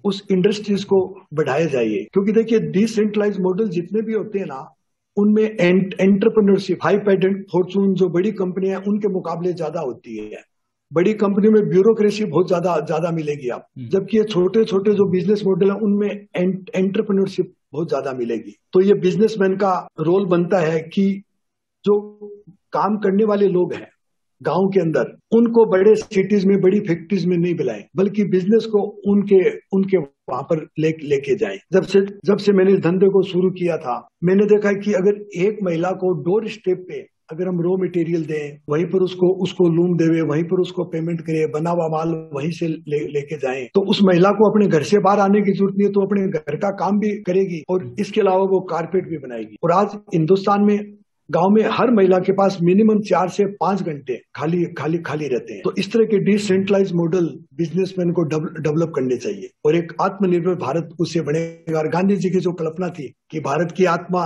उस 0.05 0.21
इंडस्ट्रीज़ 0.31 0.85
को 0.85 1.01
बढ़ाया 1.33 1.65
जाइए। 1.67 2.07
क्योंकि 2.13 2.31
देखिए 2.31 2.59
डिसेंट्रलाइज 2.71 3.39
मॉडल 3.39 3.69
जितने 3.69 4.01
भी 4.01 4.13
होते 4.13 4.39
हैं 4.39 4.45
ना 4.45 4.61
उनमें 5.17 5.43
एंटरप्रेन्योरशिप 5.43 6.83
हाई 6.83 6.97
पेटेंट 6.99 7.45
फॉर्चून 7.51 7.93
जो 7.95 8.09
बड़ी 8.09 8.31
कंपनियाँ 8.33 8.79
हैं 8.79 8.87
उनके 8.87 9.07
मुकाबले 9.07 9.53
ज़्यादा 9.53 9.79
होती 9.81 10.17
है। 10.17 10.43
बड़ी 10.91 11.13
कंपनी 11.15 11.49
में 11.49 11.61
ब्यूरोक्रेसी 11.69 12.25
बहुत 12.25 12.47
ज़्यादा 12.47 12.75
ज़्यादा 12.81 13.11
मिलेगी 13.11 13.49
आप। 13.49 13.67
जबकि 13.91 14.17
ये 14.17 14.23
छोटे 14.25 14.63
छोटे 14.65 14.93
जो 14.93 15.09
बिज़नेस 15.11 15.43
मॉडल 15.45 15.71
है 15.71 15.75
उनमें 15.79 16.09
एंटरप्रेन्योरशिप 16.09 17.53
बहुत 17.73 17.87
ज़्यादा 17.89 18.13
मिलेगी। 18.13 18.55
तो 18.73 18.81
ये 18.81 18.93
बिजनेसमैन 18.99 19.55
का 19.57 19.73
रोल 19.99 20.25
बनता 20.27 20.59
है 20.61 20.79
कि 20.89 21.05
जो 21.85 21.99
काम 22.73 22.97
करने 22.97 23.25
वाले 23.25 23.47
लोग 23.49 23.73
हैं 23.73 23.87
गाँव 24.41 24.67
के 24.73 24.79
अंदर 24.79 25.11
उनको 25.31 25.65
बड़े 25.71 25.95
सिटीज़ 25.95 26.45
में 26.47 26.59
बड़ी 26.61 26.79
फैक्ट्रीज 26.79 27.25
में 27.25 27.35
नहीं 27.37 27.53
बुलाएँ 27.55 27.83
बल्कि 27.97 28.23
बिज़नेस 28.29 28.65
को 28.65 28.81
उनके 29.07 29.39
उनके 29.75 29.97
वहाँ 29.97 30.41
पर 30.43 30.65
ले 30.79 30.89
लेके 31.03 31.35
जाएँ। 31.37 31.57
जब 31.73 31.83
से 31.83 32.01
जब 32.25 32.37
से 32.37 32.53
मैंने 32.53 32.71
इस 32.73 32.79
धंधे 32.79 33.09
को 33.09 33.21
शुरू 33.23 33.49
किया 33.51 33.77
था 33.77 33.95
मैंने 34.23 34.45
देखा 34.47 34.71
कि 34.75 34.93
अगर 34.93 35.19
एक 35.45 35.59
महिला 35.63 35.91
को 36.03 36.11
डोर 36.23 36.47
स्टेप 36.49 36.85
पे 36.89 37.01
अगर 37.31 37.47
हम 37.47 37.59
रॉ 37.61 37.75
मटेरियल 37.77 38.23
दें 38.25 38.57
वहीं 38.69 38.85
पर 38.85 39.03
उसको 39.03 39.27
उसको 39.43 39.67
लूम 39.69 39.95
देवे 39.97 40.21
वहीं 40.29 40.43
पर 40.43 40.61
उसको 40.61 40.83
पेमेंट 40.85 41.21
करे 41.21 41.45
बना 41.51 41.69
हुआ 41.69 41.87
माल 41.89 42.09
वहीं 42.33 42.49
से 42.51 42.67
ले, 42.67 42.99
लेके 43.07 43.37
जाएँ 43.37 43.65
तो 43.75 43.81
उस 43.89 43.99
महिला 44.03 44.29
को 44.31 44.49
अपने 44.49 44.67
घर 44.67 44.83
से 44.83 44.99
बाहर 44.99 45.19
आने 45.19 45.41
की 45.41 45.53
ज़रूरत 45.53 45.75
नहीं 45.77 45.87
है 45.87 45.93
तो 45.93 46.01
अपने 46.01 46.27
घर 46.29 46.55
का 46.55 46.69
काम 46.77 46.99
भी 46.99 47.11
करेगी 47.23 47.61
और 47.69 47.85
इसके 47.99 48.21
अलावा 48.21 48.43
वो 48.45 48.59
कारपेट 48.71 49.07
भी 49.09 49.17
बनाएगी। 49.17 49.57
और 49.63 49.71
आज 49.71 49.95
हिंदुस्तान 50.13 50.65
में 50.65 50.77
गाँव 51.29 51.49
में 51.49 51.63
हर 51.71 51.91
महिला 51.91 52.17
के 52.19 52.33
पास 52.33 52.57
मिनिमम 52.61 52.99
चार 53.09 53.29
से 53.29 53.45
पाँच 53.59 53.81
घंटे 53.83 54.15
खाली 54.35 54.63
खाली 54.77 54.97
खाली 55.01 55.27
रहते 55.27 55.53
हैं। 55.53 55.61
तो 55.63 55.73
इस 55.79 55.91
तरह 55.93 56.05
के 56.05 56.19
डिसेंट्रलाइज 56.23 56.91
मॉडल 56.93 57.29
बिजनेसमैन 57.57 58.11
को 58.11 58.23
डेवलप 58.59 58.91
करने 58.95 59.17
चाहिए। 59.17 59.49
और 59.65 59.75
एक 59.75 59.93
आत्मनिर्भर 60.01 60.55
भारत 60.63 60.89
उससे 60.99 61.21
बनेगा। 61.21 61.79
और 61.79 61.89
गांधी 61.89 62.15
जी 62.15 62.29
की 62.29 62.39
जो 62.39 62.51
कल्पना 62.53 62.89
थी 62.89 63.07
कि 63.31 63.39
भारत 63.41 63.73
की 63.77 63.85
आत्मा 63.93 64.25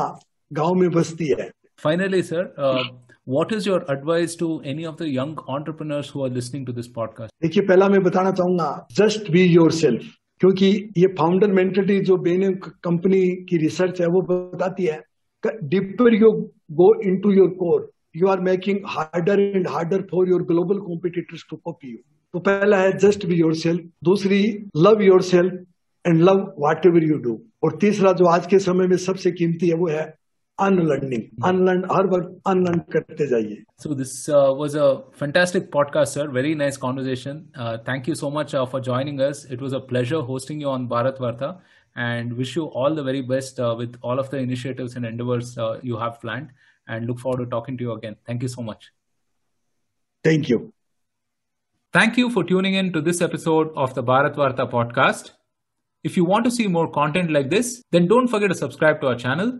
गाँव 0.52 0.74
में 0.74 0.90
बसती 0.92 1.28
है 1.40 1.50
Finally, 1.86 2.24
sir, 2.24 2.52
uh, 2.58 2.84
what 3.26 3.52
is 3.52 3.68
your 3.68 3.84
advice 3.94 4.36
to 4.36 4.60
any 4.64 4.88
of 4.88 4.98
the 4.98 5.08
young 5.08 5.38
entrepreneurs 5.48 6.10
who 6.10 6.24
are 6.26 6.30
listening 6.30 6.66
to 6.66 6.74
this 6.78 6.88
podcast? 6.88 7.30
देखिए 7.42 7.64
पहला 7.68 7.90
मैं 7.90 8.02
बताना 8.04 8.32
चाहूँगा 8.40 8.70
जस्ट 9.00 9.30
बी 9.32 9.44
योर 9.44 9.72
सेल्फ 9.80 10.08
क्योंकि 10.42 10.70
ये 10.98 11.08
फाउंडर 11.20 11.52
मेंटेलिटी 11.60 12.00
जो 12.08 12.18
बेने 12.24 12.50
कंपनी 12.88 13.22
की 13.52 13.58
रिसर्च 13.66 14.02
है 14.02 14.08
वो 14.18 14.22
बताती 14.32 14.86
है 14.86 14.98
deeper 15.76 16.14
you 16.16 16.32
go 16.82 16.90
into 17.22 17.32
your 17.34 17.50
core 17.62 17.90
you 18.16 18.28
are 18.28 18.40
making 18.50 18.80
harder 18.98 19.40
and 19.40 19.68
harder 19.76 20.08
for 20.12 20.30
your 20.30 20.44
global 20.52 20.80
competitors 20.90 21.46
to 21.50 21.62
copy 21.66 21.92
you 21.92 21.98
तो 22.34 22.40
पहला 22.52 22.82
है 22.82 22.98
जस्ट 23.08 23.26
बी 23.26 23.40
योर 23.40 23.56
सेल्फ 23.68 23.90
दूसरी 24.04 24.44
love 24.88 25.08
yourself 25.32 25.64
and 26.06 26.22
love 26.24 26.46
whatever 26.86 27.10
you 27.12 27.24
do 27.30 27.40
और 27.64 27.78
तीसरा 27.82 28.12
जो 28.22 28.36
आज 28.36 28.48
के 28.48 28.60
समय 28.70 28.88
में 28.88 28.98
सबसे 29.10 29.32
कीमती 29.32 29.70
है 29.70 29.76
वो 29.76 29.88
है 29.88 30.14
unlearning 30.65 31.23
unlearn 31.49 31.83
हर 31.91 32.07
वक्त 32.15 32.49
unlearn 32.53 32.81
करते 32.93 33.27
जाइए 33.27 33.57
so 33.85 33.95
this 34.01 34.15
uh, 34.29 34.53
was 34.63 34.75
a 34.75 34.87
fantastic 35.21 35.69
podcast 35.77 36.19
sir 36.19 36.27
very 36.39 36.55
nice 36.63 36.79
conversation 36.87 37.43
uh, 37.57 37.77
thank 37.91 38.11
you 38.11 38.17
so 38.23 38.31
much 38.39 38.55
uh, 38.55 38.65
for 38.73 38.81
joining 38.89 39.21
us 39.29 39.45
it 39.57 39.63
was 39.67 39.77
a 39.79 39.81
pleasure 39.93 40.21
hosting 40.33 40.61
you 40.65 40.73
on 40.73 40.89
bharat 40.95 41.23
varta 41.27 41.51
and 42.09 42.35
wish 42.41 42.57
you 42.57 42.67
all 42.81 42.99
the 42.99 43.07
very 43.11 43.23
best 43.31 43.63
uh, 43.69 43.75
with 43.79 43.97
all 44.03 44.25
of 44.25 44.29
the 44.35 44.43
initiatives 44.49 44.97
and 44.97 45.11
endeavors 45.13 45.57
uh, 45.59 45.79
you 45.83 46.03
have 46.03 46.21
planned 46.21 46.53
and 46.89 47.07
look 47.07 47.25
forward 47.25 47.45
to 47.45 47.51
talking 47.57 47.81
to 47.81 47.89
you 47.89 47.97
again 47.97 48.21
thank 48.27 48.47
you 48.49 48.53
so 48.57 48.67
much 48.69 48.93
thank 50.25 50.53
you 50.53 50.61
thank 51.99 52.23
you 52.23 52.31
for 52.31 52.45
tuning 52.53 52.75
in 52.75 52.93
to 52.93 53.01
this 53.11 53.21
episode 53.29 53.73
of 53.87 53.99
the 53.99 54.07
bharat 54.13 54.41
varta 54.45 54.71
podcast 54.77 55.35
if 56.11 56.17
you 56.21 56.25
want 56.35 56.45
to 56.51 56.55
see 56.59 56.71
more 56.79 56.87
content 57.01 57.37
like 57.39 57.51
this 57.57 57.75
then 57.97 58.07
don't 58.15 58.35
forget 58.37 58.57
to 58.57 58.61
subscribe 58.63 59.01
to 59.01 59.13
our 59.13 59.21
channel 59.27 59.53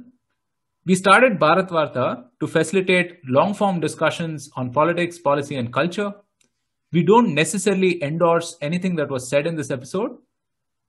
we 0.86 0.96
started 0.96 1.40
Bharat 1.40 1.70
Varta 1.70 2.26
to 2.40 2.48
facilitate 2.48 3.20
long 3.28 3.54
form 3.54 3.80
discussions 3.80 4.50
on 4.56 4.72
politics, 4.72 5.18
policy, 5.18 5.56
and 5.56 5.74
culture. 5.74 6.14
We 6.92 7.02
don't 7.04 7.34
necessarily 7.34 8.04
endorse 8.04 8.58
anything 8.62 8.96
that 8.98 9.10
was 9.10 9.28
said 9.28 9.48
in 9.48 9.56
this 9.56 9.72
episode. 9.72 10.12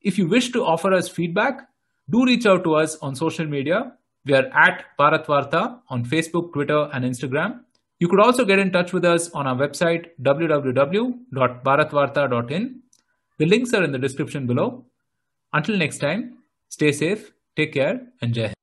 If 0.02 0.18
you 0.18 0.28
wish 0.28 0.52
to 0.52 0.62
offer 0.64 0.92
us 0.92 1.08
feedback, 1.08 1.66
do 2.10 2.26
reach 2.26 2.44
out 2.46 2.62
to 2.64 2.74
us 2.74 2.96
on 2.96 3.14
social 3.16 3.46
media. 3.46 3.94
We 4.24 4.34
are 4.34 4.46
at 4.54 4.84
Bharat 4.98 5.26
Varta 5.26 5.80
on 5.88 6.04
Facebook, 6.04 6.52
Twitter, 6.52 6.90
and 6.92 7.04
Instagram. 7.04 7.60
You 7.98 8.08
could 8.08 8.20
also 8.20 8.44
get 8.44 8.58
in 8.58 8.70
touch 8.70 8.92
with 8.92 9.06
us 9.06 9.30
on 9.30 9.46
our 9.46 9.56
website 9.56 10.10
www.bharatvarta.in. 10.22 12.82
The 13.38 13.46
links 13.46 13.72
are 13.72 13.82
in 13.82 13.92
the 13.92 13.98
description 13.98 14.46
below. 14.46 14.84
Until 15.52 15.76
next 15.78 15.98
time, 15.98 16.38
stay 16.68 16.90
safe, 16.92 17.32
take 17.56 17.72
care, 17.72 18.00
and 18.20 18.34
Jai. 18.34 18.55